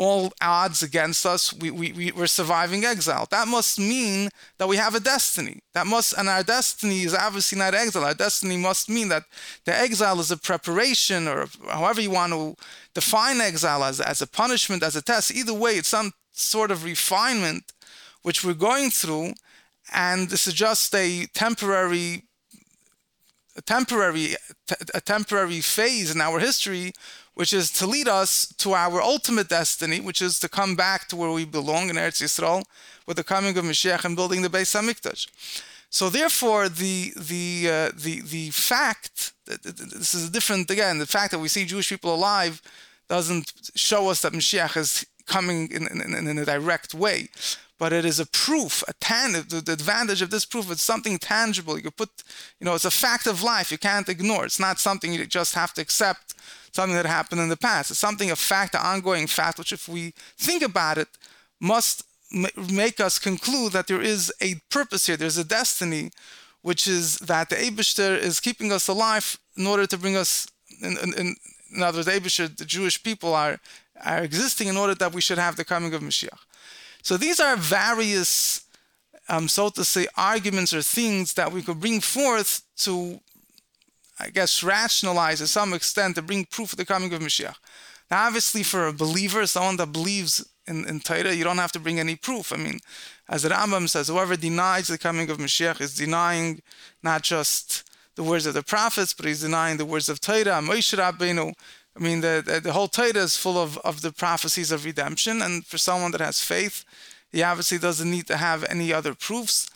all 0.00 0.32
odds 0.40 0.82
against 0.82 1.26
us, 1.26 1.52
we, 1.52 1.70
we, 1.70 1.92
we, 1.92 2.10
we're 2.10 2.26
surviving 2.26 2.86
exile. 2.86 3.28
That 3.30 3.46
must 3.46 3.78
mean 3.78 4.30
that 4.56 4.66
we 4.66 4.78
have 4.78 4.94
a 4.94 5.00
destiny. 5.00 5.60
That 5.74 5.86
must, 5.86 6.14
and 6.16 6.26
our 6.26 6.42
destiny 6.42 7.02
is 7.02 7.14
obviously 7.14 7.58
not 7.58 7.74
exile. 7.74 8.04
Our 8.04 8.14
destiny 8.14 8.56
must 8.56 8.88
mean 8.88 9.10
that 9.10 9.24
the 9.66 9.76
exile 9.76 10.18
is 10.18 10.30
a 10.30 10.38
preparation, 10.38 11.28
or 11.28 11.48
however 11.68 12.00
you 12.00 12.12
want 12.12 12.32
to 12.32 12.56
define 12.94 13.42
exile 13.42 13.84
as, 13.84 14.00
as 14.00 14.22
a 14.22 14.26
punishment, 14.26 14.82
as 14.82 14.96
a 14.96 15.02
test. 15.02 15.34
Either 15.34 15.52
way, 15.52 15.72
it's 15.72 15.88
some 15.88 16.12
sort 16.32 16.70
of 16.70 16.82
refinement 16.82 17.64
which 18.22 18.42
we're 18.42 18.54
going 18.54 18.88
through, 18.88 19.34
and 19.92 20.30
this 20.30 20.46
is 20.46 20.54
just 20.54 20.94
a 20.94 21.26
temporary 21.34 22.22
a 23.56 23.60
temporary 23.62 24.36
a 24.94 25.00
temporary 25.00 25.60
phase 25.60 26.14
in 26.14 26.20
our 26.20 26.38
history 26.38 26.92
which 27.40 27.54
is 27.54 27.70
to 27.70 27.86
lead 27.86 28.06
us 28.06 28.52
to 28.58 28.74
our 28.74 29.00
ultimate 29.00 29.48
destiny, 29.48 29.98
which 29.98 30.20
is 30.20 30.38
to 30.38 30.46
come 30.46 30.76
back 30.76 31.08
to 31.08 31.16
where 31.16 31.30
we 31.30 31.46
belong 31.46 31.88
in 31.88 31.96
Eretz 31.96 32.20
Yisrael 32.20 32.62
with 33.06 33.16
the 33.16 33.24
coming 33.24 33.56
of 33.56 33.64
Mashiach 33.64 34.04
and 34.04 34.14
building 34.14 34.42
the 34.42 34.50
Beis 34.50 34.72
Hamikdash. 34.76 35.26
So 35.88 36.10
therefore, 36.10 36.68
the 36.68 37.14
the 37.16 37.46
uh, 37.76 37.90
the 38.06 38.20
the 38.20 38.50
fact 38.50 39.32
that 39.46 39.62
this 39.62 40.12
is 40.12 40.28
different 40.28 40.70
again. 40.70 40.98
The 40.98 41.06
fact 41.06 41.30
that 41.32 41.38
we 41.38 41.48
see 41.48 41.64
Jewish 41.64 41.88
people 41.88 42.14
alive 42.14 42.60
doesn't 43.08 43.46
show 43.74 44.10
us 44.10 44.20
that 44.20 44.34
Mashiach 44.34 44.76
is 44.76 45.06
coming 45.30 45.70
in, 45.70 45.86
in, 45.86 46.28
in 46.28 46.38
a 46.38 46.44
direct 46.44 46.92
way, 46.92 47.28
but 47.78 47.92
it 47.92 48.04
is 48.04 48.18
a 48.20 48.26
proof, 48.26 48.72
a 48.92 48.94
tan. 49.08 49.32
The, 49.32 49.62
the 49.64 49.72
advantage 49.72 50.22
of 50.22 50.30
this 50.30 50.44
proof 50.44 50.70
is 50.70 50.82
something 50.82 51.16
tangible. 51.18 51.78
You 51.78 51.90
put, 51.90 52.10
you 52.58 52.64
know, 52.66 52.74
it's 52.74 52.84
a 52.84 52.98
fact 53.06 53.26
of 53.26 53.42
life. 53.42 53.72
You 53.72 53.78
can't 53.78 54.08
ignore. 54.08 54.44
It's 54.44 54.60
not 54.60 54.78
something 54.78 55.12
you 55.12 55.24
just 55.26 55.54
have 55.54 55.72
to 55.74 55.80
accept. 55.80 56.34
Something 56.72 56.96
that 56.96 57.06
happened 57.06 57.40
in 57.40 57.48
the 57.48 57.56
past. 57.56 57.90
It's 57.90 57.98
something 58.08 58.30
a 58.30 58.36
fact, 58.36 58.74
an 58.74 58.82
ongoing 58.92 59.26
fact, 59.26 59.58
which 59.58 59.72
if 59.72 59.88
we 59.88 60.02
think 60.36 60.62
about 60.62 60.98
it, 60.98 61.08
must 61.60 62.04
make 62.56 63.00
us 63.00 63.18
conclude 63.18 63.72
that 63.72 63.86
there 63.86 64.00
is 64.14 64.32
a 64.40 64.54
purpose 64.70 65.06
here, 65.06 65.16
there's 65.16 65.38
a 65.38 65.44
destiny, 65.60 66.10
which 66.62 66.86
is 66.86 67.18
that 67.18 67.48
the 67.50 67.56
Abishter 67.56 68.12
is 68.28 68.40
keeping 68.40 68.70
us 68.72 68.88
alive 68.88 69.38
in 69.56 69.66
order 69.66 69.86
to 69.86 69.98
bring 69.98 70.16
us, 70.16 70.46
in, 70.82 70.96
in, 70.98 71.36
in 71.74 71.82
other 71.82 71.98
words, 71.98 72.08
Abishter, 72.08 72.46
the 72.56 72.64
Jewish 72.64 73.02
people 73.02 73.34
are, 73.34 73.58
are 74.04 74.22
existing 74.22 74.68
in 74.68 74.76
order 74.76 74.94
that 74.94 75.12
we 75.12 75.20
should 75.20 75.38
have 75.38 75.56
the 75.56 75.64
coming 75.64 75.94
of 75.94 76.02
Mashiach. 76.02 76.38
So 77.02 77.16
these 77.16 77.40
are 77.40 77.56
various, 77.56 78.64
um, 79.28 79.48
so 79.48 79.68
to 79.70 79.84
say, 79.84 80.06
arguments 80.16 80.74
or 80.74 80.82
things 80.82 81.34
that 81.34 81.52
we 81.52 81.62
could 81.62 81.80
bring 81.80 82.00
forth 82.00 82.62
to, 82.78 83.20
I 84.18 84.30
guess, 84.30 84.62
rationalize 84.62 85.38
to 85.38 85.46
some 85.46 85.72
extent 85.72 86.16
to 86.16 86.22
bring 86.22 86.44
proof 86.44 86.72
of 86.72 86.78
the 86.78 86.84
coming 86.84 87.12
of 87.12 87.20
Mashiach. 87.20 87.56
Now, 88.10 88.26
obviously, 88.26 88.62
for 88.62 88.86
a 88.86 88.92
believer, 88.92 89.46
someone 89.46 89.76
that 89.76 89.92
believes 89.92 90.44
in, 90.66 90.86
in 90.86 91.00
Torah, 91.00 91.32
you 91.32 91.44
don't 91.44 91.58
have 91.58 91.72
to 91.72 91.80
bring 91.80 92.00
any 92.00 92.16
proof. 92.16 92.52
I 92.52 92.56
mean, 92.56 92.80
as 93.28 93.42
the 93.42 93.50
Rambam 93.50 93.88
says, 93.88 94.08
whoever 94.08 94.36
denies 94.36 94.88
the 94.88 94.98
coming 94.98 95.30
of 95.30 95.38
Mashiach 95.38 95.80
is 95.80 95.94
denying 95.94 96.62
not 97.02 97.22
just 97.22 97.88
the 98.16 98.22
words 98.22 98.46
of 98.46 98.54
the 98.54 98.62
prophets, 98.62 99.14
but 99.14 99.26
he's 99.26 99.40
denying 99.40 99.76
the 99.76 99.84
words 99.84 100.08
of 100.08 100.20
Torah, 100.20 100.60
Moshe 100.60 100.96
Rabbeinu. 100.96 101.52
I 102.00 102.02
mean, 102.02 102.22
the, 102.22 102.60
the, 102.64 102.72
whole 102.72 102.88
Torah 102.88 103.18
is 103.18 103.36
full 103.36 103.58
of, 103.58 103.76
of 103.78 104.00
the 104.00 104.10
prophecies 104.10 104.72
of 104.72 104.86
redemption, 104.86 105.42
and 105.42 105.66
for 105.66 105.76
someone 105.76 106.12
that 106.12 106.22
has 106.22 106.40
faith, 106.40 106.84
he 107.30 107.42
obviously 107.42 107.78
doesn't 107.78 108.10
need 108.10 108.26
to 108.28 108.38
have 108.38 108.64
any 108.70 108.90
other 108.90 109.14
proofs. 109.14 109.68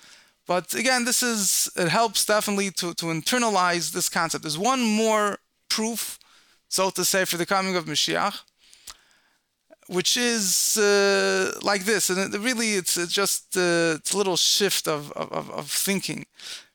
But 0.47 0.75
again, 0.75 1.05
this 1.05 1.23
is 1.23 1.71
it 1.77 1.89
helps 1.89 2.25
definitely 2.25 2.71
to, 2.73 2.95
to 2.95 3.07
internalize 3.07 3.93
this 3.93 4.09
concept. 4.09 4.43
There's 4.43 4.59
one 4.59 4.83
more 4.83 5.39
proof 5.69 6.19
so 6.75 6.91
to 6.91 7.05
say, 7.05 7.25
for 7.25 7.37
the 7.37 7.47
coming 7.47 7.77
of 7.77 7.85
Mashiach, 7.85 8.43
which 9.87 10.17
is 10.17 10.77
uh, 10.77 11.53
like 11.63 11.85
this. 11.85 12.11
And 12.11 12.35
it, 12.35 12.41
really, 12.41 12.75
it's, 12.75 12.97
it's 12.97 13.13
just 13.13 13.57
uh, 13.57 13.99
it's 13.99 14.13
a 14.13 14.19
little 14.19 14.37
shift 14.37 14.89
of, 14.89 15.13
of, 15.13 15.51
of 15.51 15.71
thinking. 15.71 16.27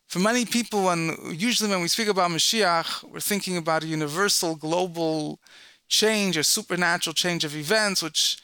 For 0.09 0.17
many 0.17 0.43
people, 0.43 0.85
when 0.85 1.15
usually 1.37 1.69
when 1.69 1.81
we 1.81 1.87
speak 1.87 2.07
about 2.07 2.31
Mashiach, 2.31 3.03
we're 3.03 3.19
thinking 3.19 3.57
about 3.57 3.83
a 3.83 3.87
universal, 3.87 4.55
global 4.55 5.39
change, 5.87 6.35
a 6.35 6.43
supernatural 6.43 7.13
change 7.13 7.43
of 7.43 7.55
events, 7.55 8.01
which 8.01 8.39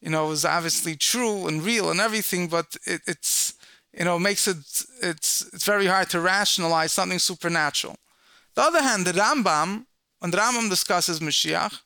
you 0.00 0.10
know 0.10 0.30
is 0.30 0.44
obviously 0.44 0.94
true 0.94 1.48
and 1.48 1.64
real 1.64 1.90
and 1.90 1.98
everything, 1.98 2.46
but 2.46 2.76
it, 2.86 3.00
it's 3.08 3.54
you 3.92 4.04
know 4.04 4.16
makes 4.16 4.46
it 4.46 4.58
it's 5.02 5.50
it's 5.52 5.64
very 5.64 5.86
hard 5.86 6.08
to 6.10 6.20
rationalize 6.20 6.92
something 6.92 7.18
supernatural. 7.18 7.96
The 8.54 8.62
other 8.62 8.82
hand, 8.82 9.04
the 9.04 9.12
Rambam 9.12 9.86
when 10.20 10.30
the 10.30 10.38
Rambam 10.38 10.70
discusses 10.70 11.18
Mashiach, 11.18 11.80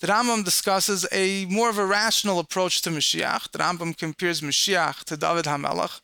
the 0.00 0.08
Rambam 0.08 0.44
discusses 0.44 1.06
a 1.12 1.46
more 1.46 1.70
of 1.70 1.78
a 1.78 1.86
rational 1.86 2.40
approach 2.40 2.82
to 2.82 2.90
Mashiach. 2.90 3.52
The 3.52 3.58
Rambam 3.58 3.96
compares 3.96 4.40
Mashiach 4.40 5.04
to 5.04 5.16
David 5.16 5.44
HaMelech, 5.44 6.00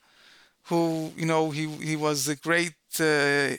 who, 0.64 1.12
you 1.16 1.26
know, 1.26 1.50
he, 1.50 1.66
he 1.66 1.96
was 1.96 2.28
a 2.28 2.36
great 2.36 2.74
uh, 3.00 3.56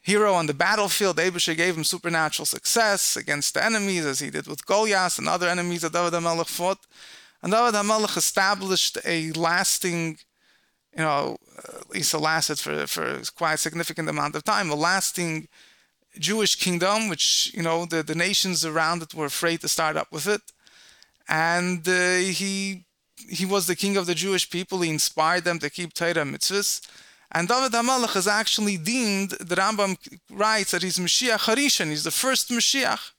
hero 0.00 0.34
on 0.34 0.46
the 0.46 0.54
battlefield. 0.54 1.16
Abishter 1.16 1.56
gave 1.56 1.76
him 1.76 1.84
supernatural 1.84 2.46
success 2.46 3.16
against 3.16 3.54
the 3.54 3.64
enemies, 3.64 4.04
as 4.04 4.20
he 4.20 4.30
did 4.30 4.46
with 4.46 4.66
Goliath 4.66 5.18
and 5.18 5.28
other 5.28 5.48
enemies 5.48 5.82
that 5.82 5.92
David 5.92 6.12
HaMelech 6.12 6.48
fought. 6.48 6.86
And 7.42 7.52
David 7.52 7.74
HaMelech 7.74 8.16
established 8.16 8.98
a 9.04 9.32
lasting, 9.32 10.18
you 10.96 11.04
know, 11.04 11.38
at 11.58 11.90
least 11.90 12.12
it 12.12 12.18
lasted 12.18 12.58
for, 12.58 12.86
for 12.86 13.22
quite 13.34 13.54
a 13.54 13.58
significant 13.58 14.08
amount 14.08 14.34
of 14.34 14.44
time, 14.44 14.70
a 14.70 14.74
lasting 14.74 15.48
Jewish 16.18 16.54
kingdom, 16.56 17.08
which 17.08 17.50
you 17.54 17.62
know 17.62 17.86
the, 17.86 18.02
the 18.02 18.14
nations 18.14 18.64
around 18.64 19.02
it 19.02 19.14
were 19.14 19.26
afraid 19.26 19.60
to 19.62 19.68
start 19.68 19.96
up 19.96 20.12
with 20.12 20.26
it, 20.26 20.42
and 21.28 21.86
uh, 21.88 22.16
he 22.18 22.84
he 23.28 23.46
was 23.46 23.66
the 23.66 23.76
king 23.76 23.96
of 23.96 24.06
the 24.06 24.14
Jewish 24.14 24.48
people. 24.50 24.80
He 24.80 24.90
inspired 24.90 25.44
them 25.44 25.58
to 25.60 25.70
keep 25.70 25.92
Torah 25.92 26.14
mitzvahs. 26.14 26.80
And 27.32 27.48
David 27.48 27.72
HaMelech 27.72 28.16
is 28.16 28.28
actually 28.28 28.76
deemed, 28.76 29.30
the 29.30 29.56
Rambam 29.56 29.96
writes 30.30 30.70
that 30.70 30.82
he's 30.82 30.98
Mashiach 30.98 31.40
HaRishon, 31.40 31.88
he's 31.88 32.04
the 32.04 32.12
first 32.12 32.48
Mashiach. 32.48 33.10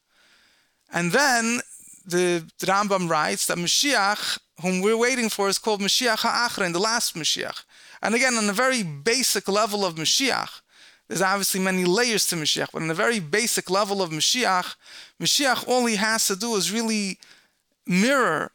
And 0.94 1.12
then 1.12 1.60
the, 2.06 2.46
Rambam 2.60 3.10
writes 3.10 3.48
that 3.48 3.58
Mashiach, 3.58 4.40
whom 4.62 4.82
we're 4.82 4.96
waiting 4.98 5.30
for, 5.30 5.50
is 5.50 5.58
called 5.58 5.82
Mashiach 5.82 6.20
HaAchrein, 6.20 6.72
the 6.72 6.80
last 6.80 7.16
Mashiach. 7.16 7.64
And 8.02 8.16
again, 8.16 8.36
on 8.36 8.50
a 8.50 8.54
very 8.54 8.84
basic 8.84 9.50
level 9.50 9.84
of 9.84 9.96
Mashiach, 9.96 10.62
there's 11.08 11.22
obviously 11.22 11.60
many 11.60 11.84
layers 11.84 12.26
to 12.28 12.36
Mashiach, 12.36 12.70
but 12.72 12.82
on 12.82 12.90
a 12.90 12.96
very 12.96 13.20
basic 13.20 13.70
level 13.70 14.02
of 14.02 14.12
Mashiach, 14.12 14.76
Mashiach, 15.22 15.68
all 15.68 15.86
he 15.86 15.98
has 15.98 16.28
to 16.28 16.36
do 16.36 16.56
is 16.56 16.72
really 16.72 17.20
mirror 17.86 18.52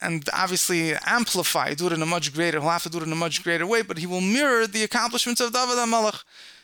and 0.00 0.28
obviously 0.32 0.94
amplify, 1.06 1.74
do 1.74 1.86
it 1.86 1.92
in 1.92 2.02
a 2.02 2.06
much 2.06 2.32
greater, 2.34 2.60
he'll 2.60 2.70
have 2.70 2.82
to 2.82 2.90
do 2.90 2.98
it 2.98 3.04
in 3.04 3.12
a 3.12 3.16
much 3.16 3.42
greater 3.42 3.66
way, 3.66 3.82
but 3.82 3.98
he 3.98 4.06
will 4.06 4.20
mirror 4.20 4.66
the 4.66 4.84
accomplishments 4.84 5.40
of 5.40 5.52
David 5.52 5.76
HaMelech. 5.76 6.22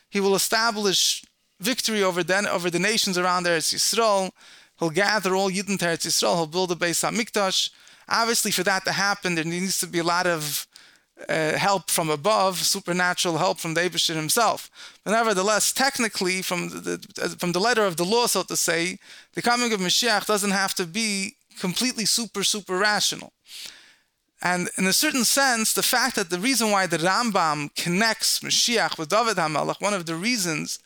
He 0.09 0.19
will 0.19 0.35
establish 0.35 1.23
victory 1.59 2.03
over, 2.03 2.23
den, 2.23 2.45
over 2.47 2.69
the 2.69 2.79
nations 2.79 3.17
around 3.17 3.45
Eretz 3.45 3.73
Yisrael. 3.73 4.31
He'll 4.79 4.89
gather 4.89 5.35
all 5.35 5.49
Yidden 5.49 5.79
to 5.79 5.85
Eretz 5.85 6.05
Yisrael. 6.05 6.35
He'll 6.35 6.47
build 6.47 6.71
a 6.71 6.75
Beis 6.75 7.03
Mikdash. 7.11 7.69
Obviously, 8.09 8.51
for 8.51 8.63
that 8.63 8.83
to 8.85 8.91
happen, 8.91 9.35
there 9.35 9.45
needs 9.45 9.79
to 9.79 9.87
be 9.87 9.99
a 9.99 10.03
lot 10.03 10.27
of 10.27 10.67
uh, 11.29 11.53
help 11.53 11.89
from 11.89 12.09
above, 12.09 12.57
supernatural 12.57 13.37
help 13.37 13.59
from 13.59 13.73
the 13.73 13.81
himself. 13.81 14.69
But 15.03 15.11
nevertheless, 15.11 15.71
technically, 15.71 16.41
from 16.41 16.69
the, 16.69 17.35
from 17.37 17.51
the 17.51 17.59
letter 17.59 17.85
of 17.85 17.97
the 17.97 18.05
law, 18.05 18.25
so 18.25 18.43
to 18.43 18.57
say, 18.57 18.97
the 19.33 19.41
coming 19.41 19.71
of 19.71 19.79
Mashiach 19.79 20.25
doesn't 20.25 20.51
have 20.51 20.73
to 20.75 20.85
be 20.85 21.35
completely 21.59 22.05
super, 22.05 22.43
super 22.43 22.77
rational. 22.77 23.33
And 24.41 24.69
in 24.77 24.87
a 24.87 24.93
certain 24.93 25.23
sense, 25.23 25.73
the 25.73 25.83
fact 25.83 26.15
that 26.15 26.29
the 26.29 26.39
reason 26.39 26.71
why 26.71 26.87
the 26.87 26.97
Rambam 26.97 27.75
connects 27.75 28.39
Mashiach 28.39 28.97
with 28.97 29.09
David 29.09 29.37
HaMelech, 29.37 29.81
one 29.81 29.93
of 29.93 30.07
the 30.07 30.15
reasons 30.15 30.79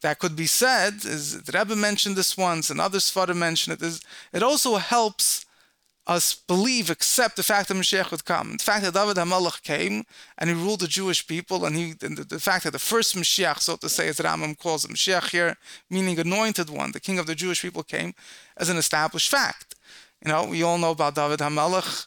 that 0.00 0.18
could 0.18 0.36
be 0.36 0.46
said 0.46 1.04
is 1.04 1.42
the 1.42 1.58
Rebbe 1.58 1.76
mentioned 1.76 2.16
this 2.16 2.36
once, 2.36 2.70
and 2.70 2.80
others 2.80 3.10
further 3.10 3.34
mentioned 3.34 3.74
it, 3.74 3.84
is 3.84 4.00
it 4.32 4.42
also 4.42 4.76
helps 4.76 5.44
us 6.06 6.34
believe, 6.34 6.88
accept 6.88 7.36
the 7.36 7.42
fact 7.42 7.68
that 7.68 7.74
Mashiach 7.74 8.10
would 8.10 8.24
come. 8.24 8.52
The 8.52 8.64
fact 8.64 8.82
that 8.82 8.94
David 8.94 9.18
HaMelech 9.18 9.62
came 9.62 10.04
and 10.38 10.48
he 10.48 10.56
ruled 10.56 10.80
the 10.80 10.88
Jewish 10.88 11.26
people, 11.26 11.66
and, 11.66 11.76
he, 11.76 11.94
and 12.00 12.16
the, 12.16 12.24
the, 12.24 12.40
fact 12.40 12.64
that 12.64 12.70
the 12.70 12.78
first 12.78 13.14
Mashiach, 13.14 13.60
so 13.60 13.76
to 13.76 13.90
say, 13.90 14.08
as 14.08 14.16
Rambam 14.16 14.56
calls 14.58 14.86
him, 14.86 14.92
Mashiach 14.92 15.30
here, 15.30 15.58
meaning 15.90 16.18
anointed 16.18 16.70
one, 16.70 16.92
the 16.92 17.00
king 17.00 17.18
of 17.18 17.26
the 17.26 17.34
Jewish 17.34 17.60
people, 17.60 17.82
came 17.82 18.14
as 18.56 18.70
an 18.70 18.78
established 18.78 19.28
fact. 19.28 19.74
You 20.24 20.32
know, 20.32 20.44
we 20.44 20.62
all 20.62 20.78
know 20.78 20.90
about 20.90 21.14
David 21.14 21.40
HaMelech 21.40 22.06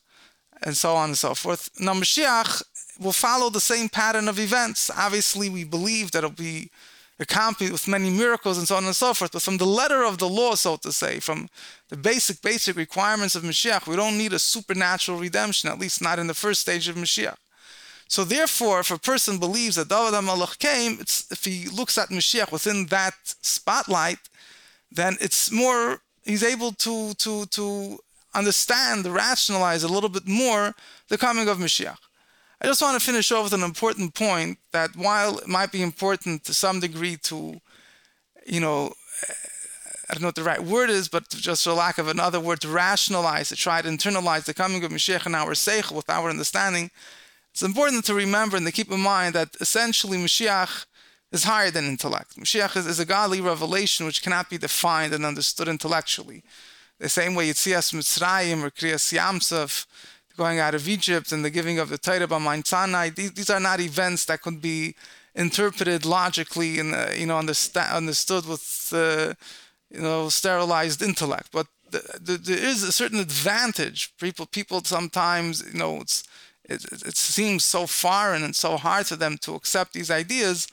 and 0.63 0.75
so 0.75 0.95
on 0.95 1.09
and 1.09 1.17
so 1.17 1.33
forth. 1.33 1.69
Now, 1.79 1.93
Mashiach 1.93 2.63
will 2.99 3.11
follow 3.11 3.49
the 3.49 3.61
same 3.61 3.89
pattern 3.89 4.27
of 4.27 4.37
events. 4.37 4.91
Obviously, 4.95 5.49
we 5.49 5.63
believe 5.63 6.11
that 6.11 6.19
it'll 6.19 6.31
be 6.31 6.69
accompanied 7.19 7.71
with 7.71 7.87
many 7.87 8.09
miracles 8.09 8.57
and 8.57 8.67
so 8.67 8.75
on 8.75 8.85
and 8.85 8.95
so 8.95 9.13
forth. 9.13 9.31
But 9.31 9.43
from 9.43 9.57
the 9.57 9.65
letter 9.65 10.03
of 10.03 10.17
the 10.17 10.27
law, 10.27 10.55
so 10.55 10.75
to 10.77 10.91
say, 10.91 11.19
from 11.19 11.49
the 11.89 11.97
basic, 11.97 12.41
basic 12.41 12.75
requirements 12.75 13.35
of 13.35 13.43
Mashiach, 13.43 13.87
we 13.87 13.95
don't 13.95 14.17
need 14.17 14.33
a 14.33 14.39
supernatural 14.39 15.19
redemption, 15.19 15.69
at 15.69 15.79
least 15.79 16.01
not 16.01 16.19
in 16.19 16.27
the 16.27 16.33
first 16.33 16.61
stage 16.61 16.87
of 16.87 16.95
Mashiach. 16.95 17.37
So 18.07 18.23
therefore, 18.25 18.81
if 18.81 18.91
a 18.91 18.99
person 18.99 19.37
believes 19.37 19.77
that 19.77 19.87
David 19.87 20.13
HaMelech 20.13 20.59
came, 20.59 20.99
if 20.99 21.45
he 21.45 21.69
looks 21.69 21.97
at 21.97 22.09
Mashiach 22.09 22.51
within 22.51 22.87
that 22.87 23.13
spotlight, 23.23 24.19
then 24.91 25.15
it's 25.21 25.49
more, 25.51 26.01
he's 26.23 26.43
able 26.43 26.71
to, 26.73 27.13
to, 27.15 27.45
to 27.47 27.99
understand, 28.33 29.05
rationalize 29.05 29.83
a 29.83 29.87
little 29.87 30.09
bit 30.09 30.27
more 30.27 30.73
the 31.09 31.17
coming 31.17 31.47
of 31.47 31.57
Mashiach. 31.57 31.97
I 32.61 32.67
just 32.67 32.81
want 32.81 32.99
to 32.99 33.05
finish 33.05 33.31
off 33.31 33.45
with 33.45 33.53
an 33.53 33.63
important 33.63 34.13
point 34.13 34.59
that 34.71 34.95
while 34.95 35.39
it 35.39 35.47
might 35.47 35.71
be 35.71 35.81
important 35.81 36.43
to 36.45 36.53
some 36.53 36.79
degree 36.79 37.17
to, 37.23 37.59
you 38.45 38.59
know, 38.59 38.93
I 40.09 40.13
don't 40.13 40.21
know 40.21 40.27
what 40.27 40.35
the 40.35 40.43
right 40.43 40.61
word 40.61 40.89
is, 40.89 41.07
but 41.07 41.29
just 41.29 41.63
for 41.63 41.73
lack 41.73 41.97
of 41.97 42.07
another 42.07 42.39
word, 42.39 42.61
to 42.61 42.67
rationalize, 42.67 43.49
to 43.49 43.55
try 43.55 43.81
to 43.81 43.87
internalize 43.89 44.43
the 44.43 44.53
coming 44.53 44.83
of 44.83 44.91
Mashiach 44.91 45.25
in 45.25 45.33
our 45.33 45.51
seichel 45.51 45.95
with 45.95 46.09
our 46.09 46.29
understanding, 46.29 46.91
it's 47.51 47.63
important 47.63 48.05
to 48.05 48.13
remember 48.13 48.57
and 48.57 48.65
to 48.65 48.71
keep 48.71 48.91
in 48.91 48.99
mind 48.99 49.35
that 49.35 49.55
essentially 49.59 50.17
Mashiach 50.17 50.85
is 51.31 51.43
higher 51.45 51.71
than 51.71 51.85
intellect. 51.87 52.37
Mashiach 52.37 52.75
is, 52.75 52.85
is 52.85 52.99
a 52.99 53.05
godly 53.05 53.41
revelation 53.41 54.05
which 54.05 54.21
cannot 54.21 54.49
be 54.49 54.57
defined 54.57 55.13
and 55.13 55.25
understood 55.25 55.67
intellectually. 55.67 56.43
The 56.99 57.09
same 57.09 57.35
way 57.35 57.49
Yetzias 57.49 57.93
Mitzrayim 57.93 58.63
or 58.63 58.69
Kriyas 58.69 59.11
Yamsuf, 59.17 59.85
going 60.37 60.59
out 60.59 60.75
of 60.75 60.87
Egypt 60.87 61.31
and 61.31 61.43
the 61.43 61.49
giving 61.49 61.79
of 61.79 61.89
the 61.89 61.97
Torah 61.97 62.27
by 62.27 62.37
Mount 62.37 62.67
Sinai. 62.67 63.09
These, 63.09 63.33
these 63.33 63.49
are 63.49 63.59
not 63.59 63.79
events 63.79 64.25
that 64.25 64.41
could 64.41 64.61
be 64.61 64.95
interpreted 65.35 66.05
logically 66.05 66.79
and 66.79 66.93
uh, 66.93 67.09
you 67.15 67.25
know 67.25 67.37
understood 67.37 68.45
with 68.45 68.91
uh, 68.93 69.33
you 69.89 70.01
know 70.01 70.29
sterilized 70.29 71.01
intellect. 71.01 71.49
But 71.51 71.67
the, 71.89 72.01
the, 72.19 72.37
there 72.37 72.57
is 72.57 72.83
a 72.83 72.91
certain 72.91 73.19
advantage. 73.19 74.13
People 74.19 74.45
people 74.45 74.83
sometimes 74.83 75.63
you 75.71 75.79
know 75.79 76.01
it's 76.01 76.23
it, 76.65 76.83
it 77.05 77.17
seems 77.17 77.63
so 77.63 77.87
foreign 77.87 78.43
and 78.43 78.55
so 78.55 78.77
hard 78.77 79.07
for 79.07 79.15
them 79.15 79.37
to 79.39 79.55
accept 79.55 79.93
these 79.93 80.11
ideas. 80.11 80.67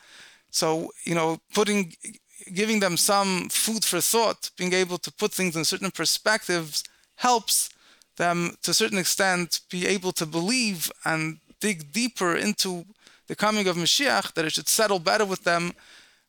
So 0.60 0.68
you 1.08 1.14
know 1.18 1.30
putting 1.58 1.80
giving 2.60 2.80
them 2.80 2.96
some 2.96 3.48
food 3.64 3.84
for 3.84 4.00
thought, 4.00 4.50
being 4.56 4.72
able 4.72 4.98
to 4.98 5.10
put 5.12 5.32
things 5.32 5.56
in 5.56 5.64
certain 5.64 5.90
perspectives 5.90 6.84
helps 7.16 7.68
them 8.16 8.56
to 8.62 8.70
a 8.70 8.74
certain 8.74 8.98
extent 8.98 9.60
be 9.70 9.86
able 9.86 10.12
to 10.12 10.26
believe 10.26 10.90
and 11.04 11.38
dig 11.60 11.92
deeper 11.92 12.36
into 12.36 12.84
the 13.28 13.36
coming 13.36 13.66
of 13.68 13.76
Mashiach, 13.76 14.32
that 14.34 14.44
it 14.44 14.52
should 14.52 14.68
settle 14.68 14.98
better 14.98 15.24
with 15.24 15.44
them. 15.44 15.72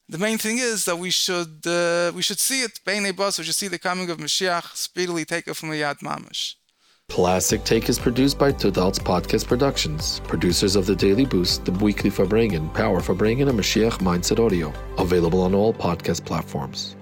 The 0.09 0.17
main 0.17 0.37
thing 0.37 0.57
is 0.57 0.85
that 0.85 0.97
we 0.97 1.11
should 1.11 1.65
uh, 1.65 2.11
we 2.17 2.21
should 2.21 2.39
see 2.39 2.61
it, 2.63 2.79
Beinei 2.85 3.15
Bas, 3.15 3.37
we 3.37 3.45
should 3.45 3.61
see 3.63 3.69
the 3.69 3.85
coming 3.89 4.09
of 4.09 4.17
Mashiach 4.17 4.75
speedily 4.75 5.25
take 5.25 5.47
it 5.47 5.55
from 5.55 5.69
the 5.69 5.81
Yad 5.81 5.99
Mamish. 5.99 6.55
Classic 7.09 7.63
Take 7.63 7.89
is 7.89 7.97
produced 7.97 8.37
by 8.37 8.51
Tudal's 8.51 8.99
Podcast 8.99 9.47
Productions, 9.47 10.21
producers 10.21 10.75
of 10.75 10.85
The 10.85 10.95
Daily 10.95 11.25
Boost, 11.25 11.65
The 11.65 11.71
Weekly 11.71 12.11
Farbrengen, 12.11 12.71
Power 12.73 13.01
Farbrengen, 13.01 13.49
and 13.49 13.59
Mashiach 13.59 13.97
Mindset 13.97 14.39
Audio. 14.43 14.71
Available 14.99 15.41
on 15.41 15.55
all 15.55 15.73
podcast 15.73 16.23
platforms. 16.23 16.95